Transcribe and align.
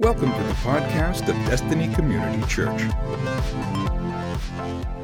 Welcome 0.00 0.32
to 0.32 0.42
the 0.42 0.56
podcast 0.60 1.28
of 1.30 1.34
Destiny 1.48 1.88
Community 1.94 2.46
Church. 2.46 2.78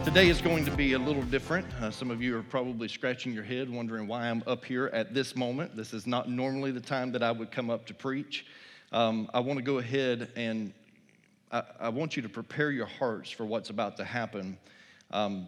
Today 0.05 0.29
is 0.29 0.43
going 0.43 0.67
to 0.67 0.71
be 0.71 0.93
a 0.93 0.99
little 0.99 1.23
different. 1.23 1.67
Uh, 1.81 1.91
some 1.91 2.11
of 2.11 2.21
you 2.21 2.37
are 2.37 2.43
probably 2.43 2.87
scratching 2.87 3.33
your 3.33 3.45
head, 3.45 3.71
wondering 3.71 4.07
why 4.07 4.29
I'm 4.29 4.43
up 4.47 4.63
here 4.63 4.89
at 4.89 5.15
this 5.15 5.35
moment. 5.37 5.75
This 5.75 5.95
is 5.95 6.07
not 6.07 6.29
normally 6.29 6.71
the 6.71 6.83
time 6.83 7.13
that 7.13 7.23
I 7.23 7.33
would 7.33 7.51
come 7.51 7.71
up 7.71 7.87
to 7.87 7.95
preach. 7.95 8.45
Um, 8.93 9.31
I 9.33 9.41
want 9.41 9.57
to 9.59 9.65
go 9.65 9.79
ahead 9.79 10.31
and 10.37 10.75
I, 11.51 11.63
I, 11.81 11.89
want 11.89 12.15
you 12.15 12.23
to 12.23 12.29
prepare 12.29 12.71
your 12.71 12.85
hearts 12.85 13.31
for 13.31 13.47
what's 13.47 13.71
about 13.71 13.97
to 13.97 14.05
happen. 14.05 14.59
Um, 15.13 15.47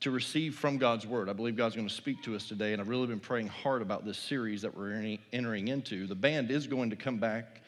to 0.00 0.10
receive 0.10 0.54
from 0.54 0.78
God's 0.78 1.06
word. 1.06 1.28
I 1.28 1.34
believe 1.34 1.56
God's 1.56 1.76
going 1.76 1.88
to 1.88 1.94
speak 1.94 2.22
to 2.22 2.34
us 2.34 2.48
today, 2.48 2.72
and 2.72 2.80
I've 2.80 2.88
really 2.88 3.06
been 3.06 3.20
praying 3.20 3.48
hard 3.48 3.82
about 3.82 4.04
this 4.04 4.16
series 4.18 4.62
that 4.62 4.74
we're 4.74 5.18
entering 5.32 5.68
into. 5.68 6.06
The 6.06 6.14
band 6.14 6.50
is 6.50 6.66
going 6.66 6.88
to 6.90 6.96
come 6.96 7.18
back, 7.18 7.60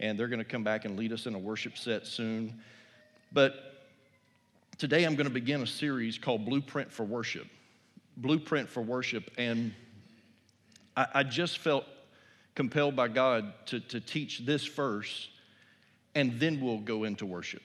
and 0.00 0.18
they're 0.18 0.26
going 0.26 0.40
to 0.40 0.44
come 0.44 0.64
back 0.64 0.84
and 0.84 0.98
lead 0.98 1.12
us 1.12 1.26
in 1.26 1.34
a 1.34 1.38
worship 1.38 1.78
set 1.78 2.04
soon. 2.04 2.60
But 3.32 3.54
today 4.78 5.04
I'm 5.04 5.14
going 5.14 5.28
to 5.28 5.32
begin 5.32 5.62
a 5.62 5.66
series 5.66 6.18
called 6.18 6.44
Blueprint 6.44 6.92
for 6.92 7.04
Worship. 7.04 7.46
Blueprint 8.16 8.68
for 8.68 8.80
Worship. 8.80 9.30
And 9.38 9.72
I, 10.96 11.06
I 11.14 11.22
just 11.22 11.58
felt 11.58 11.84
compelled 12.56 12.96
by 12.96 13.06
God 13.06 13.52
to, 13.66 13.78
to 13.78 14.00
teach 14.00 14.40
this 14.40 14.64
first, 14.64 15.28
and 16.16 16.40
then 16.40 16.60
we'll 16.60 16.78
go 16.78 17.04
into 17.04 17.26
worship. 17.26 17.62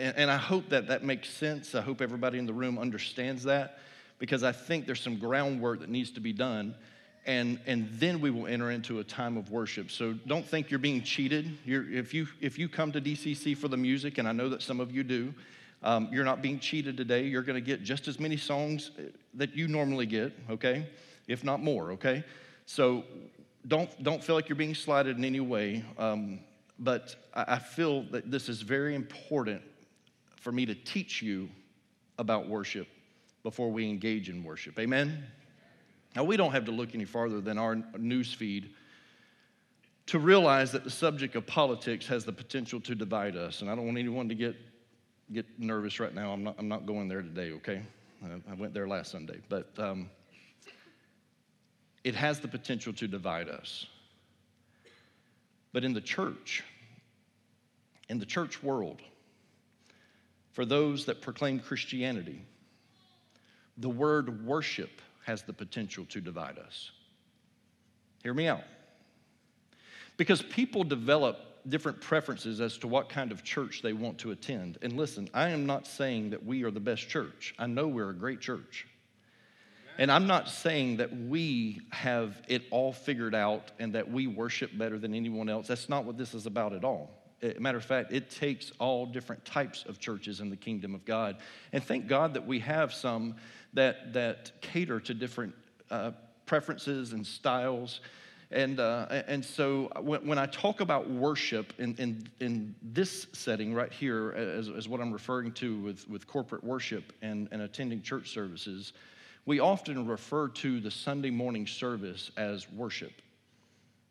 And, 0.00 0.16
and 0.16 0.30
I 0.30 0.38
hope 0.38 0.70
that 0.70 0.88
that 0.88 1.04
makes 1.04 1.28
sense. 1.28 1.74
I 1.74 1.82
hope 1.82 2.00
everybody 2.00 2.38
in 2.38 2.46
the 2.46 2.54
room 2.54 2.78
understands 2.78 3.44
that 3.44 3.78
because 4.18 4.42
I 4.42 4.52
think 4.52 4.86
there's 4.86 5.00
some 5.00 5.18
groundwork 5.18 5.80
that 5.80 5.90
needs 5.90 6.10
to 6.12 6.20
be 6.20 6.32
done. 6.32 6.74
And, 7.26 7.60
and 7.66 7.88
then 7.92 8.20
we 8.22 8.30
will 8.30 8.46
enter 8.46 8.70
into 8.70 9.00
a 9.00 9.04
time 9.04 9.36
of 9.36 9.50
worship. 9.50 9.90
So 9.90 10.14
don't 10.26 10.46
think 10.46 10.70
you're 10.70 10.78
being 10.78 11.02
cheated. 11.02 11.58
You're, 11.66 11.90
if, 11.90 12.14
you, 12.14 12.26
if 12.40 12.58
you 12.58 12.66
come 12.68 12.92
to 12.92 13.00
DCC 13.00 13.56
for 13.56 13.68
the 13.68 13.76
music, 13.76 14.16
and 14.16 14.26
I 14.26 14.32
know 14.32 14.48
that 14.48 14.62
some 14.62 14.80
of 14.80 14.90
you 14.90 15.04
do, 15.04 15.34
um, 15.82 16.08
you're 16.10 16.24
not 16.24 16.40
being 16.40 16.58
cheated 16.58 16.96
today. 16.96 17.24
You're 17.24 17.42
going 17.42 17.62
to 17.62 17.66
get 17.66 17.82
just 17.82 18.08
as 18.08 18.18
many 18.18 18.38
songs 18.38 18.90
uh, 18.98 19.02
that 19.34 19.54
you 19.54 19.68
normally 19.68 20.06
get, 20.06 20.32
okay? 20.48 20.86
If 21.28 21.44
not 21.44 21.62
more, 21.62 21.92
okay? 21.92 22.24
So 22.64 23.04
don't, 23.68 24.02
don't 24.02 24.24
feel 24.24 24.34
like 24.34 24.48
you're 24.48 24.56
being 24.56 24.74
slighted 24.74 25.18
in 25.18 25.24
any 25.24 25.40
way. 25.40 25.84
Um, 25.98 26.40
but 26.78 27.16
I, 27.34 27.44
I 27.48 27.58
feel 27.58 28.04
that 28.04 28.30
this 28.30 28.48
is 28.48 28.62
very 28.62 28.94
important 28.94 29.62
for 30.40 30.50
me 30.50 30.66
to 30.66 30.74
teach 30.74 31.22
you 31.22 31.48
about 32.18 32.48
worship 32.48 32.88
before 33.42 33.70
we 33.70 33.88
engage 33.88 34.28
in 34.28 34.42
worship. 34.42 34.78
Amen? 34.78 35.24
Now, 36.16 36.24
we 36.24 36.36
don't 36.36 36.52
have 36.52 36.64
to 36.64 36.72
look 36.72 36.94
any 36.94 37.04
farther 37.04 37.40
than 37.40 37.56
our 37.56 37.76
news 37.96 38.34
feed 38.34 38.70
to 40.06 40.18
realize 40.18 40.72
that 40.72 40.82
the 40.82 40.90
subject 40.90 41.36
of 41.36 41.46
politics 41.46 42.06
has 42.08 42.24
the 42.24 42.32
potential 42.32 42.80
to 42.80 42.94
divide 42.94 43.36
us. 43.36 43.60
And 43.60 43.70
I 43.70 43.76
don't 43.76 43.86
want 43.86 43.96
anyone 43.96 44.28
to 44.28 44.34
get, 44.34 44.56
get 45.32 45.46
nervous 45.58 46.00
right 46.00 46.12
now. 46.12 46.32
I'm 46.32 46.42
not, 46.42 46.56
I'm 46.58 46.68
not 46.68 46.84
going 46.84 47.06
there 47.06 47.22
today, 47.22 47.52
okay? 47.52 47.82
I, 48.24 48.50
I 48.50 48.54
went 48.54 48.74
there 48.74 48.88
last 48.88 49.12
Sunday. 49.12 49.38
But 49.48 49.70
um, 49.78 50.10
it 52.02 52.16
has 52.16 52.40
the 52.40 52.48
potential 52.48 52.92
to 52.94 53.06
divide 53.06 53.48
us. 53.48 53.86
But 55.72 55.84
in 55.84 55.92
the 55.92 56.00
church, 56.00 56.64
in 58.08 58.18
the 58.18 58.26
church 58.26 58.62
world, 58.62 59.00
for 60.52 60.64
those 60.64 61.04
that 61.06 61.20
proclaim 61.22 61.60
Christianity, 61.60 62.42
the 63.78 63.88
word 63.88 64.44
worship 64.44 65.00
has 65.24 65.42
the 65.42 65.52
potential 65.52 66.04
to 66.06 66.20
divide 66.20 66.58
us. 66.58 66.90
Hear 68.22 68.34
me 68.34 68.48
out. 68.48 68.64
Because 70.16 70.42
people 70.42 70.84
develop 70.84 71.38
different 71.68 72.00
preferences 72.00 72.60
as 72.60 72.78
to 72.78 72.88
what 72.88 73.08
kind 73.08 73.32
of 73.32 73.44
church 73.44 73.82
they 73.82 73.92
want 73.92 74.18
to 74.18 74.32
attend. 74.32 74.78
And 74.82 74.94
listen, 74.94 75.28
I 75.32 75.50
am 75.50 75.66
not 75.66 75.86
saying 75.86 76.30
that 76.30 76.44
we 76.44 76.64
are 76.64 76.70
the 76.70 76.80
best 76.80 77.08
church. 77.08 77.54
I 77.58 77.66
know 77.66 77.86
we're 77.86 78.10
a 78.10 78.14
great 78.14 78.40
church. 78.40 78.86
And 79.98 80.10
I'm 80.10 80.26
not 80.26 80.48
saying 80.48 80.96
that 80.96 81.14
we 81.14 81.80
have 81.90 82.40
it 82.48 82.62
all 82.70 82.92
figured 82.92 83.34
out 83.34 83.70
and 83.78 83.94
that 83.94 84.10
we 84.10 84.26
worship 84.26 84.76
better 84.76 84.98
than 84.98 85.14
anyone 85.14 85.48
else. 85.50 85.68
That's 85.68 85.88
not 85.90 86.04
what 86.04 86.16
this 86.16 86.34
is 86.34 86.46
about 86.46 86.72
at 86.72 86.84
all 86.84 87.19
matter 87.58 87.78
of 87.78 87.84
fact, 87.84 88.12
it 88.12 88.30
takes 88.30 88.72
all 88.78 89.06
different 89.06 89.44
types 89.44 89.84
of 89.86 89.98
churches 89.98 90.40
in 90.40 90.50
the 90.50 90.56
kingdom 90.56 90.94
of 90.94 91.04
God. 91.04 91.36
And 91.72 91.82
thank 91.82 92.06
God 92.06 92.34
that 92.34 92.46
we 92.46 92.58
have 92.60 92.92
some 92.92 93.36
that, 93.74 94.12
that 94.12 94.52
cater 94.60 95.00
to 95.00 95.14
different 95.14 95.54
uh, 95.90 96.12
preferences 96.46 97.12
and 97.12 97.26
styles. 97.26 98.00
And, 98.50 98.80
uh, 98.80 99.22
and 99.28 99.44
so 99.44 99.90
when, 100.00 100.26
when, 100.26 100.38
I 100.38 100.46
talk 100.46 100.80
about 100.80 101.08
worship 101.08 101.72
in, 101.78 101.94
in, 101.96 102.28
in 102.40 102.74
this 102.82 103.28
setting 103.32 103.72
right 103.72 103.92
here, 103.92 104.32
as, 104.32 104.68
as 104.68 104.88
what 104.88 105.00
I'm 105.00 105.12
referring 105.12 105.52
to 105.52 105.78
with, 105.78 106.08
with 106.08 106.26
corporate 106.26 106.64
worship 106.64 107.12
and, 107.22 107.48
and 107.52 107.62
attending 107.62 108.02
church 108.02 108.30
services, 108.30 108.92
we 109.46 109.60
often 109.60 110.06
refer 110.06 110.48
to 110.48 110.80
the 110.80 110.90
Sunday 110.90 111.30
morning 111.30 111.66
service 111.66 112.32
as 112.36 112.68
worship. 112.72 113.12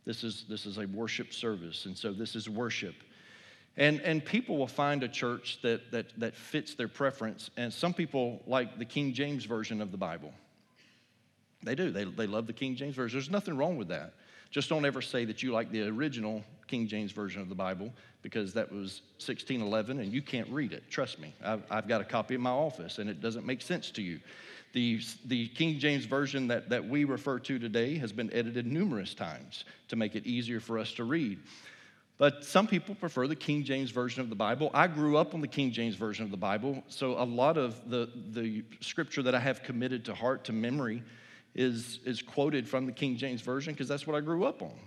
This 0.06 0.24
is, 0.24 0.46
this 0.50 0.66
is 0.66 0.78
a 0.78 0.86
worship 0.88 1.34
service, 1.34 1.86
and 1.86 1.98
so 1.98 2.14
this 2.14 2.36
is 2.36 2.50
worship. 2.50 2.96
And, 3.78 4.02
and 4.02 4.24
people 4.24 4.58
will 4.58 4.68
find 4.68 5.04
a 5.04 5.08
church 5.08 5.60
that, 5.62 5.92
that, 5.92 6.08
that 6.20 6.36
fits 6.36 6.76
their 6.76 6.88
preference. 6.88 7.50
And 7.56 7.72
some 7.74 7.94
people 7.94 8.42
like 8.46 8.78
the 8.78 8.86
King 8.86 9.14
James 9.14 9.46
Version 9.46 9.82
of 9.82 9.92
the 9.92 9.98
Bible. 9.98 10.34
They 11.64 11.76
do. 11.76 11.92
They, 11.92 12.04
they 12.04 12.28
love 12.28 12.48
the 12.48 12.54
King 12.54 12.76
James 12.76 12.96
Version. 12.96 13.18
There's 13.18 13.30
nothing 13.30 13.58
wrong 13.58 13.78
with 13.78 13.90
that. 13.90 14.14
Just 14.52 14.70
don't 14.70 14.86
ever 14.86 15.02
say 15.02 15.26
that 15.26 15.44
you 15.44 15.52
like 15.52 15.72
the 15.72 15.88
original 15.88 16.44
King 16.68 16.88
James 16.88 17.12
Version 17.12 17.42
of 17.42 17.50
the 17.50 17.56
Bible 17.56 17.94
because 18.22 18.54
that 18.54 18.72
was 18.72 19.02
1611 19.18 20.00
and 20.00 20.12
you 20.12 20.22
can't 20.22 20.50
read 20.50 20.74
it. 20.74 20.84
Trust 20.90 21.20
me. 21.20 21.34
I've, 21.44 21.64
I've 21.70 21.88
got 21.88 22.02
a 22.02 22.04
copy 22.04 22.36
in 22.36 22.42
my 22.42 22.50
office 22.50 22.98
and 22.98 23.10
it 23.10 23.22
doesn't 23.22 23.46
make 23.46 23.62
sense 23.62 23.92
to 23.92 24.02
you. 24.02 24.20
The, 24.74 25.02
the 25.26 25.48
King 25.50 25.80
James 25.80 26.06
Version 26.06 26.48
that, 26.48 26.70
that 26.70 26.88
we 26.88 27.04
refer 27.04 27.40
to 27.40 27.60
today 27.60 27.98
has 27.98 28.12
been 28.12 28.32
edited 28.34 28.68
numerous 28.68 29.14
times 29.14 29.66
to 29.88 29.96
make 29.96 30.16
it 30.16 30.26
easier 30.26 30.60
for 30.60 30.78
us 30.78 30.94
to 30.94 31.04
read. 31.04 31.40
But 32.20 32.44
some 32.44 32.68
people 32.68 32.96
prefer 32.96 33.28
the 33.28 33.36
King 33.36 33.64
James 33.64 33.92
Version 33.92 34.22
of 34.22 34.30
the 34.30 34.36
Bible. 34.36 34.70
I 34.74 34.88
grew 34.88 35.16
up 35.16 35.34
on 35.34 35.40
the 35.40 35.48
King 35.48 35.72
James 35.72 35.96
Version 35.96 36.26
of 36.26 36.32
the 36.32 36.38
Bible, 36.38 36.84
so 36.90 37.14
a 37.14 37.24
lot 37.24 37.58
of 37.58 37.90
the, 37.90 38.10
the 38.32 38.66
scripture 38.82 39.24
that 39.24 39.34
I 39.34 39.40
have 39.40 39.64
committed 39.64 40.04
to 40.06 40.14
heart, 40.14 40.44
to 40.44 40.54
memory, 40.54 41.02
is, 41.56 42.00
is 42.04 42.22
quoted 42.22 42.68
from 42.68 42.86
the 42.86 42.92
King 42.92 43.16
James 43.16 43.42
Version 43.42 43.74
because 43.74 43.88
that's 43.88 44.06
what 44.06 44.18
I 44.18 44.20
grew 44.20 44.44
up 44.44 44.62
on. 44.62 44.78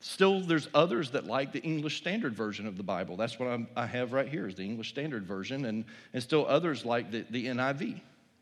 Still, 0.00 0.40
there's 0.40 0.68
others 0.74 1.12
that 1.12 1.26
like 1.26 1.52
the 1.52 1.60
English 1.60 1.96
Standard 1.96 2.34
Version 2.34 2.66
of 2.66 2.76
the 2.76 2.82
Bible. 2.82 3.16
That's 3.16 3.38
what 3.38 3.48
I'm, 3.48 3.68
i 3.76 3.86
have 3.86 4.12
right 4.12 4.28
here 4.28 4.48
is 4.48 4.56
the 4.56 4.64
English 4.64 4.88
Standard 4.88 5.24
Version, 5.24 5.66
and, 5.66 5.84
and 6.12 6.20
still 6.20 6.44
others 6.48 6.84
like 6.84 7.12
the, 7.12 7.24
the 7.30 7.46
NIV, 7.46 8.00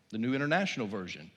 the 0.09 0.19
New 0.19 0.35
International 0.35 0.87
Version. 0.87 1.31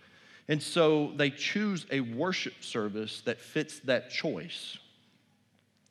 And 0.48 0.64
so 0.64 1.12
they 1.18 1.30
choose 1.30 1.86
a 1.92 2.00
worship 2.00 2.64
service 2.64 3.22
that 3.26 3.42
fits 3.42 3.80
that 3.82 4.12
choice. 4.12 4.78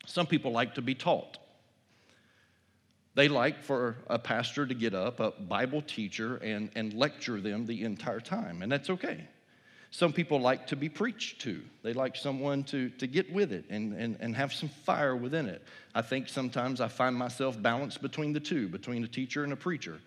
Some 0.07 0.27
people 0.27 0.53
like 0.53 0.75
to 0.75 0.83
be 0.83 0.95
taught. 0.95 1.39
They 3.15 3.29
like 3.29 3.63
for 3.63 3.97
a 4.09 4.19
pastor 4.19 4.67
to 4.67 4.75
get 4.75 4.93
up, 4.93 5.21
a 5.21 5.31
Bible 5.31 5.83
teacher, 5.83 6.37
and, 6.37 6.71
and 6.75 6.93
lecture 6.93 7.41
them 7.41 7.65
the 7.67 7.85
entire 7.85 8.21
time, 8.21 8.63
and 8.63 8.71
that's 8.71 8.91
okay. 8.91 9.29
Some 9.93 10.13
people 10.13 10.41
like 10.41 10.67
to 10.67 10.77
be 10.77 10.89
preached 10.89 11.41
to. 11.43 11.63
They 11.85 11.93
like 11.93 12.17
someone 12.17 12.65
to, 12.65 12.89
to 12.91 13.07
get 13.07 13.33
with 13.33 13.53
it 13.53 13.67
and, 13.71 13.93
and, 13.93 14.17
and 14.19 14.35
have 14.35 14.53
some 14.53 14.69
fire 14.69 15.15
within 15.15 15.47
it. 15.47 15.63
I 15.95 16.03
think 16.03 16.29
sometimes 16.29 16.81
I 16.81 16.89
find 16.89 17.15
myself 17.15 17.63
balanced 17.63 18.03
between 18.03 18.33
the 18.33 18.41
two, 18.41 18.67
between 18.69 19.05
a 19.05 19.07
teacher 19.07 19.45
and 19.45 19.53
a 19.53 19.57
preacher. 19.57 20.01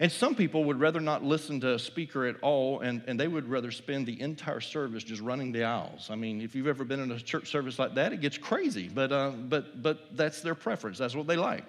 And 0.00 0.10
some 0.10 0.34
people 0.34 0.64
would 0.64 0.80
rather 0.80 0.98
not 0.98 1.22
listen 1.22 1.60
to 1.60 1.74
a 1.74 1.78
speaker 1.78 2.24
at 2.24 2.36
all, 2.40 2.80
and, 2.80 3.02
and 3.06 3.20
they 3.20 3.28
would 3.28 3.46
rather 3.46 3.70
spend 3.70 4.06
the 4.06 4.18
entire 4.22 4.60
service 4.60 5.04
just 5.04 5.20
running 5.20 5.52
the 5.52 5.64
aisles. 5.64 6.08
I 6.10 6.14
mean, 6.14 6.40
if 6.40 6.54
you've 6.54 6.68
ever 6.68 6.84
been 6.84 7.00
in 7.00 7.10
a 7.10 7.20
church 7.20 7.50
service 7.50 7.78
like 7.78 7.94
that, 7.96 8.14
it 8.14 8.22
gets 8.22 8.38
crazy, 8.38 8.88
but, 8.88 9.12
uh, 9.12 9.30
but, 9.30 9.82
but 9.82 10.16
that's 10.16 10.40
their 10.40 10.54
preference. 10.54 10.96
That's 10.96 11.14
what 11.14 11.26
they 11.26 11.36
like. 11.36 11.64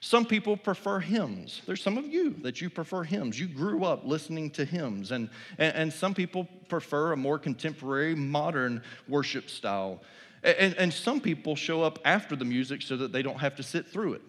Some 0.00 0.24
people 0.24 0.56
prefer 0.56 0.98
hymns. 0.98 1.62
There's 1.66 1.80
some 1.80 1.96
of 1.96 2.06
you 2.06 2.30
that 2.42 2.60
you 2.60 2.68
prefer 2.68 3.04
hymns. 3.04 3.38
You 3.38 3.46
grew 3.46 3.84
up 3.84 4.04
listening 4.04 4.50
to 4.50 4.64
hymns. 4.64 5.12
And, 5.12 5.30
and, 5.56 5.74
and 5.74 5.92
some 5.92 6.14
people 6.14 6.48
prefer 6.68 7.12
a 7.12 7.16
more 7.16 7.38
contemporary, 7.38 8.16
modern 8.16 8.82
worship 9.08 9.48
style. 9.48 10.02
And, 10.42 10.74
and 10.74 10.92
some 10.92 11.20
people 11.20 11.56
show 11.56 11.82
up 11.82 12.00
after 12.04 12.36
the 12.36 12.44
music 12.44 12.82
so 12.82 12.96
that 12.98 13.12
they 13.12 13.22
don't 13.22 13.38
have 13.38 13.54
to 13.56 13.62
sit 13.62 13.86
through 13.86 14.14
it. 14.14 14.22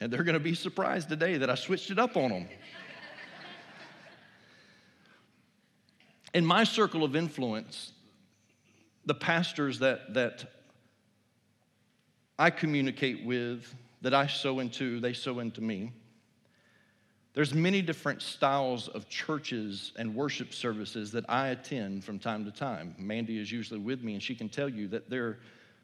And 0.00 0.12
they're 0.12 0.24
going 0.24 0.34
to 0.34 0.40
be 0.40 0.54
surprised 0.54 1.08
today 1.08 1.38
that 1.38 1.48
I 1.48 1.54
switched 1.54 1.90
it 1.90 1.98
up 1.98 2.16
on 2.16 2.30
them. 2.30 2.48
In 6.34 6.44
my 6.44 6.64
circle 6.64 7.02
of 7.02 7.16
influence, 7.16 7.92
the 9.06 9.14
pastors 9.14 9.78
that, 9.78 10.12
that 10.12 10.44
I 12.38 12.50
communicate 12.50 13.24
with, 13.24 13.74
that 14.02 14.12
I 14.12 14.26
sow 14.26 14.58
into, 14.58 15.00
they 15.00 15.14
sow 15.14 15.38
into 15.38 15.62
me, 15.62 15.92
There's 17.36 17.52
many 17.52 17.82
different 17.82 18.22
styles 18.22 18.88
of 18.88 19.10
churches 19.10 19.92
and 19.98 20.14
worship 20.14 20.54
services 20.54 21.12
that 21.12 21.26
I 21.28 21.48
attend 21.48 22.02
from 22.02 22.18
time 22.18 22.46
to 22.46 22.50
time. 22.50 22.94
Mandy 22.96 23.38
is 23.38 23.52
usually 23.52 23.78
with 23.78 24.02
me, 24.02 24.14
and 24.14 24.22
she 24.22 24.34
can 24.34 24.48
tell 24.48 24.70
you 24.70 24.88
that 24.88 25.10
there, 25.10 25.38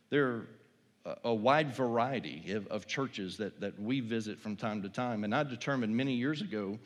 there 0.09 0.47
a 1.25 1.35
wide 1.35 1.75
variety 1.75 2.53
of, 2.53 2.67
of 2.69 2.87
churches 2.87 3.37
that, 3.39 3.61
that 3.61 3.81
we 3.81 4.01
visit 4.01 4.39
from 4.39 4.57
time 4.57 4.83
to 4.83 4.89
time. 4.89 5.25
And 5.25 5.35
I 5.35 5.43
determined 5.43 5.97
many 5.97 6.15
years 6.15 6.41
ago 6.41 6.79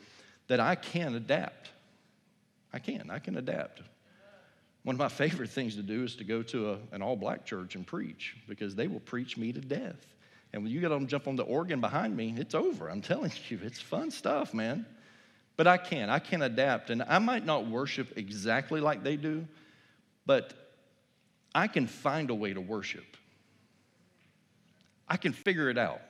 that 0.47 0.59
I 0.59 0.75
can 0.75 1.15
adapt. 1.15 1.69
I 2.73 2.79
can, 2.79 3.09
I 3.11 3.19
can 3.19 3.37
adapt. 3.37 3.81
One 4.83 4.95
of 4.95 4.99
my 4.99 5.09
favorite 5.09 5.49
things 5.49 5.75
to 5.75 5.83
do 5.83 6.03
is 6.03 6.15
to 6.15 6.23
go 6.23 6.41
to 6.43 6.71
a, 6.71 6.77
an 6.91 7.01
all 7.01 7.15
black 7.15 7.45
church 7.45 7.75
and 7.75 7.85
preach 7.85 8.35
because 8.47 8.75
they 8.75 8.87
will 8.87 9.01
preach 9.01 9.37
me 9.37 9.51
to 9.53 9.61
death. 9.61 10.05
And 10.53 10.63
when 10.63 10.71
you 10.71 10.79
get 10.79 10.89
them 10.89 11.07
jump 11.07 11.27
on 11.27 11.35
the 11.35 11.43
organ 11.43 11.81
behind 11.81 12.15
me, 12.15 12.33
it's 12.37 12.55
over. 12.55 12.89
I'm 12.89 13.01
telling 13.13 13.31
you, 13.49 13.59
it's 13.61 13.81
fun 13.81 14.09
stuff, 14.09 14.53
man. 14.53 14.85
But 15.57 15.67
I 15.67 15.77
can. 15.77 16.09
I 16.09 16.19
can 16.19 16.41
adapt. 16.41 16.89
And 16.89 17.03
I 17.03 17.19
might 17.19 17.45
not 17.45 17.67
worship 17.67 18.17
exactly 18.17 18.79
like 18.79 19.03
they 19.03 19.15
do, 19.15 19.45
but 20.25 20.53
I 21.53 21.67
can 21.67 21.87
find 21.87 22.29
a 22.29 22.35
way 22.35 22.53
to 22.53 22.61
worship. 22.61 23.17
I 25.07 25.17
can 25.17 25.33
figure 25.33 25.69
it 25.69 25.77
out. 25.77 26.01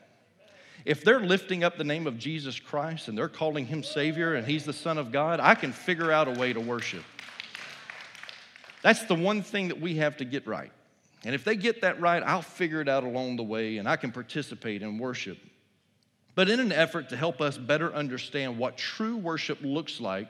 If 0.86 1.04
they're 1.04 1.20
lifting 1.20 1.64
up 1.64 1.78
the 1.78 1.84
name 1.84 2.08
of 2.08 2.18
Jesus 2.18 2.60
Christ 2.60 3.08
and 3.08 3.18
they're 3.18 3.28
calling 3.28 3.66
him 3.66 3.84
Savior 3.84 4.36
and 4.36 4.48
he's 4.48 4.64
the 4.64 4.74
Son 4.74 4.98
of 4.98 5.12
God, 5.12 5.40
I 5.40 5.56
can 5.56 5.72
figure 5.72 6.12
out 6.12 6.28
a 6.28 6.40
way 6.40 6.54
to 6.54 6.60
worship. 6.60 7.04
That's 8.82 9.04
the 9.04 9.16
one 9.16 9.42
thing 9.42 9.68
that 9.68 9.82
we 9.82 9.96
have 9.98 10.18
to 10.18 10.26
get 10.26 10.48
right. 10.48 10.72
And 11.26 11.36
if 11.36 11.44
they 11.44 11.56
get 11.56 11.82
that 11.82 12.00
right, 12.00 12.24
I'll 12.24 12.42
figure 12.42 12.80
it 12.80 12.88
out 12.88 13.04
along 13.04 13.36
the 13.36 13.44
way 13.44 13.78
and 13.78 13.90
I 13.90 13.98
can 13.98 14.12
participate 14.12 14.82
in 14.82 14.98
worship. 14.98 15.38
But 16.36 16.50
in 16.50 16.60
an 16.60 16.72
effort 16.72 17.10
to 17.10 17.18
help 17.18 17.42
us 17.42 17.58
better 17.58 17.94
understand 17.94 18.58
what 18.58 18.78
true 18.78 19.18
worship 19.18 19.60
looks 19.62 20.00
like, 20.00 20.30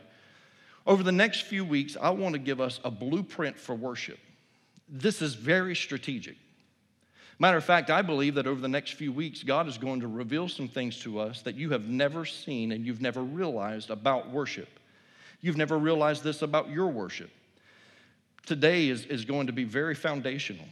over 0.88 1.04
the 1.04 1.12
next 1.12 1.42
few 1.42 1.66
weeks, 1.66 1.98
I 2.02 2.12
want 2.12 2.34
to 2.34 2.40
give 2.40 2.62
us 2.62 2.80
a 2.86 2.90
blueprint 2.90 3.60
for 3.60 3.76
worship. 3.76 4.18
This 4.88 5.22
is 5.22 5.36
very 5.36 5.76
strategic. 5.76 6.38
Matter 7.40 7.58
of 7.58 7.64
fact, 7.64 7.90
I 7.90 8.02
believe 8.02 8.36
that 8.36 8.48
over 8.48 8.60
the 8.60 8.68
next 8.68 8.94
few 8.94 9.12
weeks, 9.12 9.44
God 9.44 9.68
is 9.68 9.78
going 9.78 10.00
to 10.02 10.08
reveal 10.08 10.48
some 10.50 10.68
things 10.68 11.00
to 11.02 11.20
us 11.20 11.44
that 11.44 11.56
you 11.56 11.70
have 11.72 11.88
never 11.88 12.26
seen 12.26 12.72
and 12.72 12.86
you've 12.86 13.02
never 13.02 13.22
realized 13.22 13.90
about 13.90 14.32
worship. 14.32 14.80
You've 15.42 15.58
never 15.58 15.78
realized 15.78 16.24
this 16.24 16.42
about 16.42 16.70
your 16.70 16.88
worship 16.88 17.30
today 18.48 18.88
is, 18.88 19.06
is 19.06 19.26
going 19.26 19.48
to 19.48 19.54
be 19.54 19.66
very 19.66 19.94
foundational. 19.94 20.66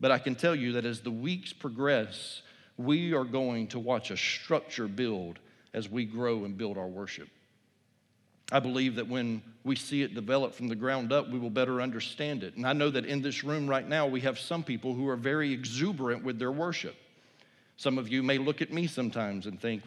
But 0.00 0.12
I 0.12 0.18
can 0.18 0.34
tell 0.34 0.54
you 0.54 0.72
that 0.72 0.86
as 0.86 1.00
the 1.00 1.10
weeks 1.10 1.52
progress, 1.52 2.42
we 2.78 3.12
are 3.12 3.24
going 3.24 3.66
to 3.68 3.78
watch 3.78 4.10
a 4.10 4.16
structure 4.16 4.86
build 4.86 5.38
as 5.74 5.90
we 5.90 6.04
grow 6.04 6.44
and 6.44 6.56
build 6.56 6.78
our 6.78 6.86
worship. 6.86 7.28
I 8.52 8.60
believe 8.60 8.94
that 8.96 9.08
when 9.08 9.42
we 9.64 9.74
see 9.74 10.02
it 10.02 10.14
develop 10.14 10.54
from 10.54 10.68
the 10.68 10.76
ground 10.76 11.12
up, 11.12 11.30
we 11.30 11.38
will 11.38 11.50
better 11.50 11.80
understand 11.80 12.44
it. 12.44 12.54
And 12.56 12.64
I 12.64 12.72
know 12.72 12.90
that 12.90 13.04
in 13.04 13.20
this 13.20 13.42
room 13.42 13.68
right 13.68 13.86
now, 13.86 14.06
we 14.06 14.20
have 14.20 14.38
some 14.38 14.62
people 14.62 14.94
who 14.94 15.08
are 15.08 15.16
very 15.16 15.52
exuberant 15.52 16.22
with 16.22 16.38
their 16.38 16.52
worship. 16.52 16.94
Some 17.76 17.98
of 17.98 18.08
you 18.08 18.22
may 18.22 18.38
look 18.38 18.62
at 18.62 18.72
me 18.72 18.86
sometimes 18.86 19.46
and 19.46 19.60
think, 19.60 19.82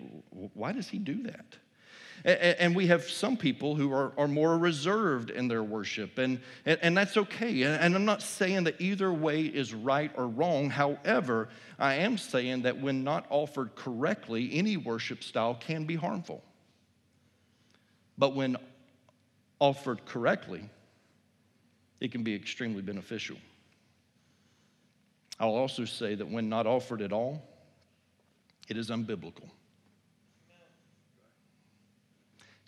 why 0.53 0.73
does 0.73 0.89
he 0.89 0.99
do 0.99 1.23
that? 1.23 1.45
And 2.59 2.75
we 2.75 2.87
have 2.87 3.09
some 3.09 3.37
people 3.37 3.75
who 3.75 3.93
are, 3.93 4.27
more 4.27 4.57
reserved 4.57 5.29
in 5.29 5.47
their 5.47 5.63
worship, 5.63 6.17
and, 6.17 6.41
and 6.65 6.97
that's 6.97 7.15
okay. 7.15 7.63
And 7.63 7.95
I'm 7.95 8.03
not 8.03 8.21
saying 8.21 8.65
that 8.65 8.81
either 8.81 9.13
way 9.13 9.43
is 9.43 9.73
right 9.73 10.11
or 10.17 10.27
wrong. 10.27 10.69
However, 10.69 11.47
I 11.79 11.93
am 11.95 12.17
saying 12.17 12.63
that 12.63 12.77
when 12.77 13.05
not 13.05 13.25
offered 13.29 13.73
correctly, 13.75 14.49
any 14.51 14.75
worship 14.75 15.23
style 15.23 15.55
can 15.55 15.85
be 15.85 15.95
harmful. 15.95 16.43
But 18.19 18.35
when 18.35 18.57
offered 19.59 20.05
correctly, 20.05 20.69
it 22.01 22.11
can 22.11 22.21
be 22.21 22.35
extremely 22.35 22.81
beneficial. 22.81 23.37
I'll 25.39 25.55
also 25.55 25.85
say 25.85 26.15
that 26.15 26.29
when 26.29 26.49
not 26.49 26.67
offered 26.67 27.01
at 27.01 27.13
all, 27.13 27.41
it 28.67 28.77
is 28.77 28.89
unbiblical. 28.89 29.49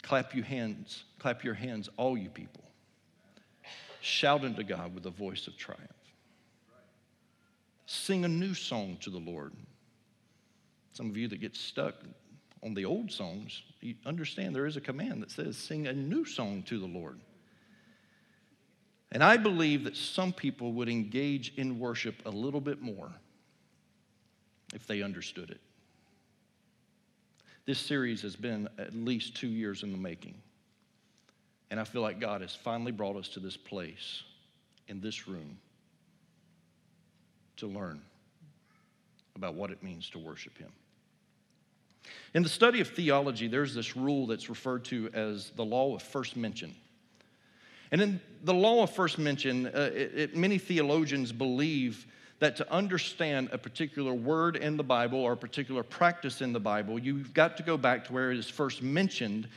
Clap 0.01 0.33
your 0.33 0.45
hands, 0.45 1.03
clap 1.19 1.44
your 1.44 1.54
hands, 1.54 1.89
all 1.97 2.18
you 2.18 2.30
people. 2.30 2.63
Shout 4.00 4.44
unto 4.44 4.63
God 4.63 4.95
with 4.95 5.06
a 5.06 5.12
voice 5.12 5.47
of 5.47 5.57
triumph. 5.57 5.86
Sing 7.86 8.24
a 8.24 8.27
new 8.30 8.54
song 8.54 8.97
to 9.01 9.09
the 9.09 9.19
Lord. 9.19 9.51
Some 10.94 11.09
of 11.09 11.18
you 11.18 11.27
that 11.27 11.42
get 11.42 11.57
stuck 11.57 11.95
on 12.63 12.74
the 12.74 12.86
old 12.86 13.12
songs, 13.12 13.63
you 13.81 13.96
understand 14.06 14.56
there 14.56 14.68
is 14.68 14.78
a 14.78 14.81
command 14.81 15.22
that 15.22 15.31
says, 15.31 15.58
sing 15.58 15.88
a 15.88 15.94
new 15.94 16.25
song 16.25 16.63
to 16.63 16.80
the 16.80 16.86
Lord. 16.86 17.19
And 19.12 19.24
I 19.24 19.38
believe 19.38 19.84
that 19.84 19.98
some 19.98 20.31
people 20.31 20.72
would 20.74 20.88
engage 20.88 21.54
in 21.58 21.80
worship 21.80 22.16
a 22.25 22.30
little 22.30 22.62
bit 22.62 22.81
more 22.81 23.12
if 24.74 24.88
they 24.88 25.02
understood 25.02 25.50
it. 25.50 25.60
This 27.66 27.80
series 27.80 28.22
has 28.22 28.36
been 28.36 28.69
at 28.78 28.94
least 28.94 29.36
two 29.36 29.48
years 29.48 29.84
in 29.84 29.92
the 29.92 29.98
making. 29.98 30.36
And 31.69 31.80
I 31.80 31.84
feel 31.84 32.02
like 32.02 32.19
God 32.19 32.42
has 32.42 32.56
finally 32.56 32.92
brought 32.92 33.16
us 33.16 33.28
to 33.30 33.40
this 33.40 33.57
place 33.57 34.24
in 34.88 35.00
this 35.02 35.28
room 35.28 35.57
to 37.57 37.68
learn 37.68 38.02
about 39.36 39.56
what 39.56 39.72
it 39.72 39.81
means 39.81 40.10
to 40.10 40.19
worship 40.19 40.57
Him. 40.57 40.72
In 42.33 42.44
the 42.44 42.50
study 42.50 42.80
of 42.81 42.88
theology, 42.89 43.48
there's 43.48 43.74
this 43.74 43.95
rule 43.95 44.27
that's 44.27 44.50
referred 44.50 44.86
to 44.86 45.09
as 45.13 45.51
the 45.51 45.65
law 45.65 45.95
of 45.95 46.01
first 46.01 46.36
mention. 46.36 46.74
And 47.92 48.01
in 48.01 48.21
the 48.44 48.53
law 48.53 48.83
of 48.83 48.92
first 48.92 49.19
mention, 49.19 49.68
uh, 49.68 49.92
it, 49.94 50.12
it, 50.15 50.36
many 50.36 50.57
theologians 50.57 51.31
believe 51.31 52.07
that 52.39 52.56
to 52.56 52.71
understand 52.71 53.50
a 53.51 53.57
particular 53.57 54.13
word 54.13 54.56
in 54.56 54.77
the 54.77 54.83
Bible 54.83 55.19
or 55.19 55.33
a 55.33 55.38
particular 55.38 55.83
practice 55.83 56.42
in 56.42 56.53
the 56.53 56.59
Bible, 56.59 56.98
you've 56.98 57.33
got 57.33 57.57
to 57.57 57.63
go 57.63 57.77
back 57.77 58.06
to 58.06 58.13
where 58.13 58.31
it 58.31 58.38
is 58.38 58.50
first 58.50 58.81
mentioned 58.81 59.47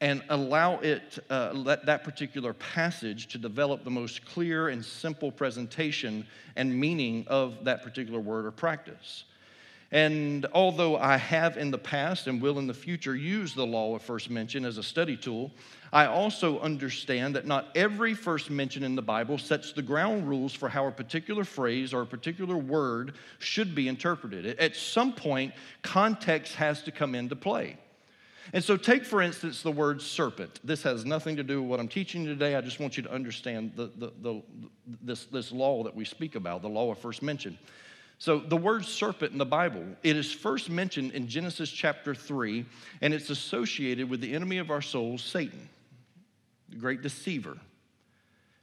and 0.00 0.24
allow 0.30 0.78
it, 0.78 1.20
uh, 1.30 1.52
let 1.54 1.86
that 1.86 2.02
particular 2.02 2.52
passage 2.54 3.28
to 3.28 3.38
develop 3.38 3.84
the 3.84 3.90
most 3.90 4.24
clear 4.24 4.70
and 4.70 4.84
simple 4.84 5.30
presentation 5.30 6.26
and 6.56 6.74
meaning 6.74 7.24
of 7.28 7.62
that 7.64 7.84
particular 7.84 8.18
word 8.18 8.44
or 8.44 8.50
practice. 8.50 9.24
And 9.92 10.46
although 10.54 10.96
I 10.96 11.18
have 11.18 11.58
in 11.58 11.70
the 11.70 11.76
past 11.76 12.26
and 12.26 12.40
will 12.40 12.58
in 12.58 12.66
the 12.66 12.72
future 12.72 13.14
use 13.14 13.52
the 13.52 13.66
law 13.66 13.94
of 13.94 14.00
first 14.00 14.30
mention 14.30 14.64
as 14.64 14.78
a 14.78 14.82
study 14.82 15.18
tool, 15.18 15.52
I 15.92 16.06
also 16.06 16.58
understand 16.60 17.36
that 17.36 17.46
not 17.46 17.68
every 17.74 18.14
first 18.14 18.48
mention 18.48 18.84
in 18.84 18.96
the 18.96 19.02
Bible 19.02 19.36
sets 19.36 19.72
the 19.72 19.82
ground 19.82 20.26
rules 20.26 20.54
for 20.54 20.70
how 20.70 20.86
a 20.86 20.90
particular 20.90 21.44
phrase 21.44 21.92
or 21.92 22.00
a 22.00 22.06
particular 22.06 22.56
word 22.56 23.16
should 23.38 23.74
be 23.74 23.86
interpreted. 23.86 24.58
At 24.58 24.74
some 24.76 25.12
point, 25.12 25.52
context 25.82 26.54
has 26.54 26.82
to 26.84 26.90
come 26.90 27.14
into 27.14 27.36
play. 27.36 27.76
And 28.54 28.64
so, 28.64 28.78
take 28.78 29.04
for 29.04 29.20
instance 29.20 29.62
the 29.62 29.70
word 29.70 30.00
serpent. 30.00 30.58
This 30.64 30.82
has 30.84 31.04
nothing 31.04 31.36
to 31.36 31.42
do 31.42 31.60
with 31.60 31.70
what 31.70 31.80
I'm 31.80 31.88
teaching 31.88 32.24
today. 32.24 32.56
I 32.56 32.62
just 32.62 32.80
want 32.80 32.96
you 32.96 33.02
to 33.02 33.12
understand 33.12 33.72
the, 33.76 33.90
the, 33.96 34.12
the, 34.22 34.42
this, 35.02 35.26
this 35.26 35.52
law 35.52 35.84
that 35.84 35.94
we 35.94 36.06
speak 36.06 36.34
about, 36.34 36.62
the 36.62 36.68
law 36.68 36.90
of 36.90 36.98
first 36.98 37.22
mention. 37.22 37.58
So, 38.22 38.38
the 38.38 38.56
word 38.56 38.84
serpent 38.84 39.32
in 39.32 39.38
the 39.38 39.44
Bible, 39.44 39.84
it 40.04 40.16
is 40.16 40.30
first 40.30 40.70
mentioned 40.70 41.10
in 41.10 41.26
Genesis 41.26 41.68
chapter 41.68 42.14
3, 42.14 42.64
and 43.00 43.12
it's 43.12 43.30
associated 43.30 44.08
with 44.08 44.20
the 44.20 44.32
enemy 44.32 44.58
of 44.58 44.70
our 44.70 44.80
souls, 44.80 45.24
Satan, 45.24 45.68
the 46.68 46.76
great 46.76 47.02
deceiver. 47.02 47.56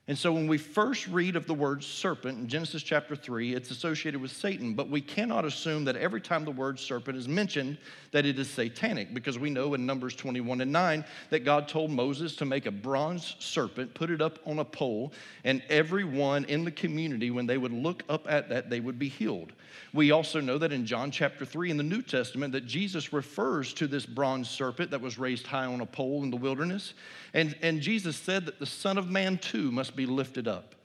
And 0.10 0.18
so 0.18 0.34
when 0.34 0.48
we 0.48 0.58
first 0.58 1.08
read 1.08 1.36
of 1.36 1.46
the 1.46 1.54
word 1.54 1.84
serpent 1.84 2.40
in 2.40 2.48
Genesis 2.48 2.82
chapter 2.82 3.16
3, 3.16 3.54
it's 3.54 3.70
associated 3.70 4.20
with 4.20 4.32
Satan, 4.32 4.74
but 4.74 4.90
we 4.90 5.02
cannot 5.02 5.46
assume 5.46 5.86
that 5.86 5.96
every 5.96 6.20
time 6.20 6.44
the 6.44 6.52
word 6.52 6.80
serpent 6.80 7.16
is 7.16 7.28
mentioned 7.28 7.78
that 8.12 8.26
it 8.26 8.40
is 8.40 8.50
satanic 8.50 9.14
because 9.14 9.38
we 9.38 9.52
know 9.52 9.76
in 9.76 9.86
Numbers 9.86 10.16
21 10.16 10.62
and 10.62 10.72
9 10.72 11.06
that 11.30 11.46
God 11.46 11.68
told 11.68 11.92
Moses 11.92 12.36
to 12.38 12.46
make 12.46 12.66
a 12.66 12.72
bronze 12.72 13.36
serpent, 13.38 13.94
put 13.94 14.10
it 14.10 14.20
up 14.20 14.40
on 14.48 14.58
a 14.58 14.66
pole, 14.66 15.14
and 15.44 15.62
everyone 15.70 16.44
in 16.46 16.66
the 16.66 16.72
community 16.72 17.30
when 17.30 17.46
they 17.46 17.60
would 17.60 17.72
look 17.72 18.02
up 18.10 18.26
at 18.28 18.50
that 18.50 18.72
they 18.72 18.80
would 18.80 18.98
be 18.98 19.10
healed. 19.10 19.54
We 19.94 20.12
also 20.12 20.40
know 20.40 20.58
that 20.58 20.72
in 20.72 20.86
John 20.86 21.12
chapter 21.12 21.46
3 21.46 21.72
in 21.72 21.78
the 21.78 21.84
New 21.84 22.02
Testament 22.02 22.54
that 22.54 22.66
Jesus 22.66 23.14
refers 23.14 23.74
to 23.74 23.88
this 23.88 24.06
bronze 24.06 24.50
serpent 24.50 24.92
that 24.92 25.02
was 25.02 25.18
raised 25.18 25.48
high 25.48 25.66
on 25.66 25.82
a 25.82 25.86
pole 25.86 26.24
in 26.24 26.30
the 26.30 26.38
wilderness. 26.38 26.94
And, 27.34 27.56
and 27.62 27.82
Jesus 27.82 28.16
said 28.16 28.46
that 28.46 28.60
the 28.60 28.66
Son 28.66 28.98
of 28.98 29.10
Man 29.10 29.38
too 29.38 29.72
must 29.72 29.96
be 30.00 30.06
lifted 30.06 30.48
up. 30.48 30.76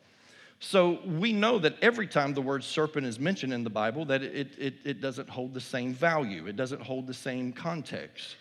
So 0.58 0.98
we 1.04 1.32
know 1.32 1.58
that 1.58 1.76
every 1.82 2.06
time 2.06 2.34
the 2.34 2.42
word 2.42 2.64
serpent 2.64 3.06
is 3.06 3.20
mentioned 3.20 3.52
in 3.52 3.64
the 3.64 3.70
Bible, 3.70 4.04
that 4.06 4.22
it, 4.22 4.58
it, 4.58 4.74
it 4.84 5.00
doesn't 5.00 5.28
hold 5.28 5.54
the 5.54 5.60
same 5.60 5.94
value. 5.94 6.46
It 6.46 6.56
doesn't 6.56 6.82
hold 6.82 7.06
the 7.06 7.14
same 7.14 7.52
context. 7.52 8.36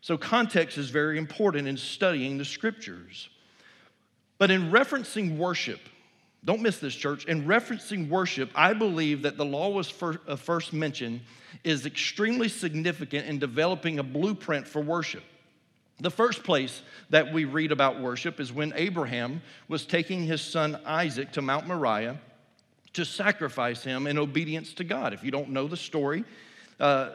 So 0.00 0.16
context 0.16 0.78
is 0.78 0.90
very 0.90 1.18
important 1.18 1.68
in 1.68 1.76
studying 1.76 2.38
the 2.38 2.44
scriptures. 2.44 3.28
But 4.38 4.50
in 4.50 4.72
referencing 4.72 5.36
worship, 5.36 5.80
don't 6.44 6.62
miss 6.62 6.78
this, 6.78 6.94
church. 6.94 7.26
In 7.26 7.44
referencing 7.44 8.08
worship, 8.08 8.50
I 8.54 8.72
believe 8.72 9.22
that 9.22 9.36
the 9.36 9.44
law 9.44 9.68
was 9.68 9.90
first, 9.90 10.18
uh, 10.26 10.76
mentioned 10.76 11.20
is 11.62 11.84
extremely 11.84 12.48
significant 12.48 13.26
in 13.26 13.38
developing 13.38 13.98
a 13.98 14.02
blueprint 14.02 14.66
for 14.66 14.80
worship. 14.80 15.24
The 16.00 16.10
first 16.10 16.42
place 16.44 16.82
that 17.10 17.32
we 17.32 17.44
read 17.44 17.72
about 17.72 18.00
worship 18.00 18.40
is 18.40 18.52
when 18.52 18.72
Abraham 18.74 19.42
was 19.68 19.84
taking 19.84 20.24
his 20.24 20.40
son 20.40 20.80
Isaac 20.86 21.32
to 21.32 21.42
Mount 21.42 21.66
Moriah 21.66 22.18
to 22.94 23.04
sacrifice 23.04 23.84
him 23.84 24.06
in 24.06 24.18
obedience 24.18 24.72
to 24.74 24.84
God. 24.84 25.12
If 25.12 25.22
you 25.22 25.30
don't 25.30 25.50
know 25.50 25.68
the 25.68 25.76
story, 25.76 26.24
uh, 26.80 27.10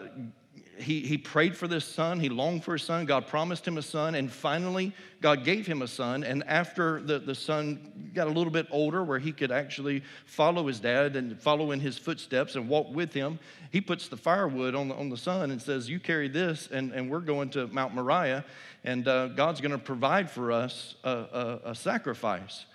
he, 0.77 1.01
he 1.01 1.17
prayed 1.17 1.55
for 1.55 1.67
this 1.67 1.85
son. 1.85 2.19
He 2.19 2.29
longed 2.29 2.63
for 2.63 2.73
his 2.73 2.83
son. 2.83 3.05
God 3.05 3.27
promised 3.27 3.67
him 3.67 3.77
a 3.77 3.81
son. 3.81 4.15
And 4.15 4.31
finally, 4.31 4.93
God 5.21 5.43
gave 5.43 5.65
him 5.65 5.81
a 5.81 5.87
son. 5.87 6.23
And 6.23 6.43
after 6.47 7.01
the, 7.01 7.19
the 7.19 7.35
son 7.35 8.11
got 8.13 8.27
a 8.27 8.31
little 8.31 8.51
bit 8.51 8.67
older, 8.71 9.03
where 9.03 9.19
he 9.19 9.31
could 9.31 9.51
actually 9.51 10.03
follow 10.25 10.67
his 10.67 10.79
dad 10.79 11.15
and 11.15 11.39
follow 11.41 11.71
in 11.71 11.79
his 11.79 11.97
footsteps 11.97 12.55
and 12.55 12.67
walk 12.67 12.93
with 12.93 13.13
him, 13.13 13.39
he 13.71 13.81
puts 13.81 14.07
the 14.07 14.17
firewood 14.17 14.75
on 14.75 14.87
the, 14.89 14.95
on 14.95 15.09
the 15.09 15.17
son 15.17 15.51
and 15.51 15.61
says, 15.61 15.89
You 15.89 15.99
carry 15.99 16.27
this, 16.27 16.67
and, 16.71 16.91
and 16.93 17.09
we're 17.09 17.19
going 17.19 17.49
to 17.51 17.67
Mount 17.67 17.93
Moriah, 17.93 18.45
and 18.83 19.07
uh, 19.07 19.27
God's 19.29 19.61
going 19.61 19.71
to 19.71 19.77
provide 19.77 20.29
for 20.29 20.51
us 20.51 20.95
a, 21.03 21.09
a, 21.09 21.59
a 21.71 21.75
sacrifice. 21.75 22.65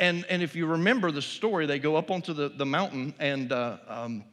And, 0.00 0.24
and 0.30 0.42
if 0.42 0.54
you 0.54 0.66
remember 0.66 1.10
the 1.10 1.22
story, 1.22 1.66
they 1.66 1.78
go 1.78 1.96
up 1.96 2.10
onto 2.10 2.32
the, 2.32 2.48
the 2.48 2.66
mountain, 2.66 3.14
and 3.18 3.50
uh, 3.50 3.78
um, 3.88 4.24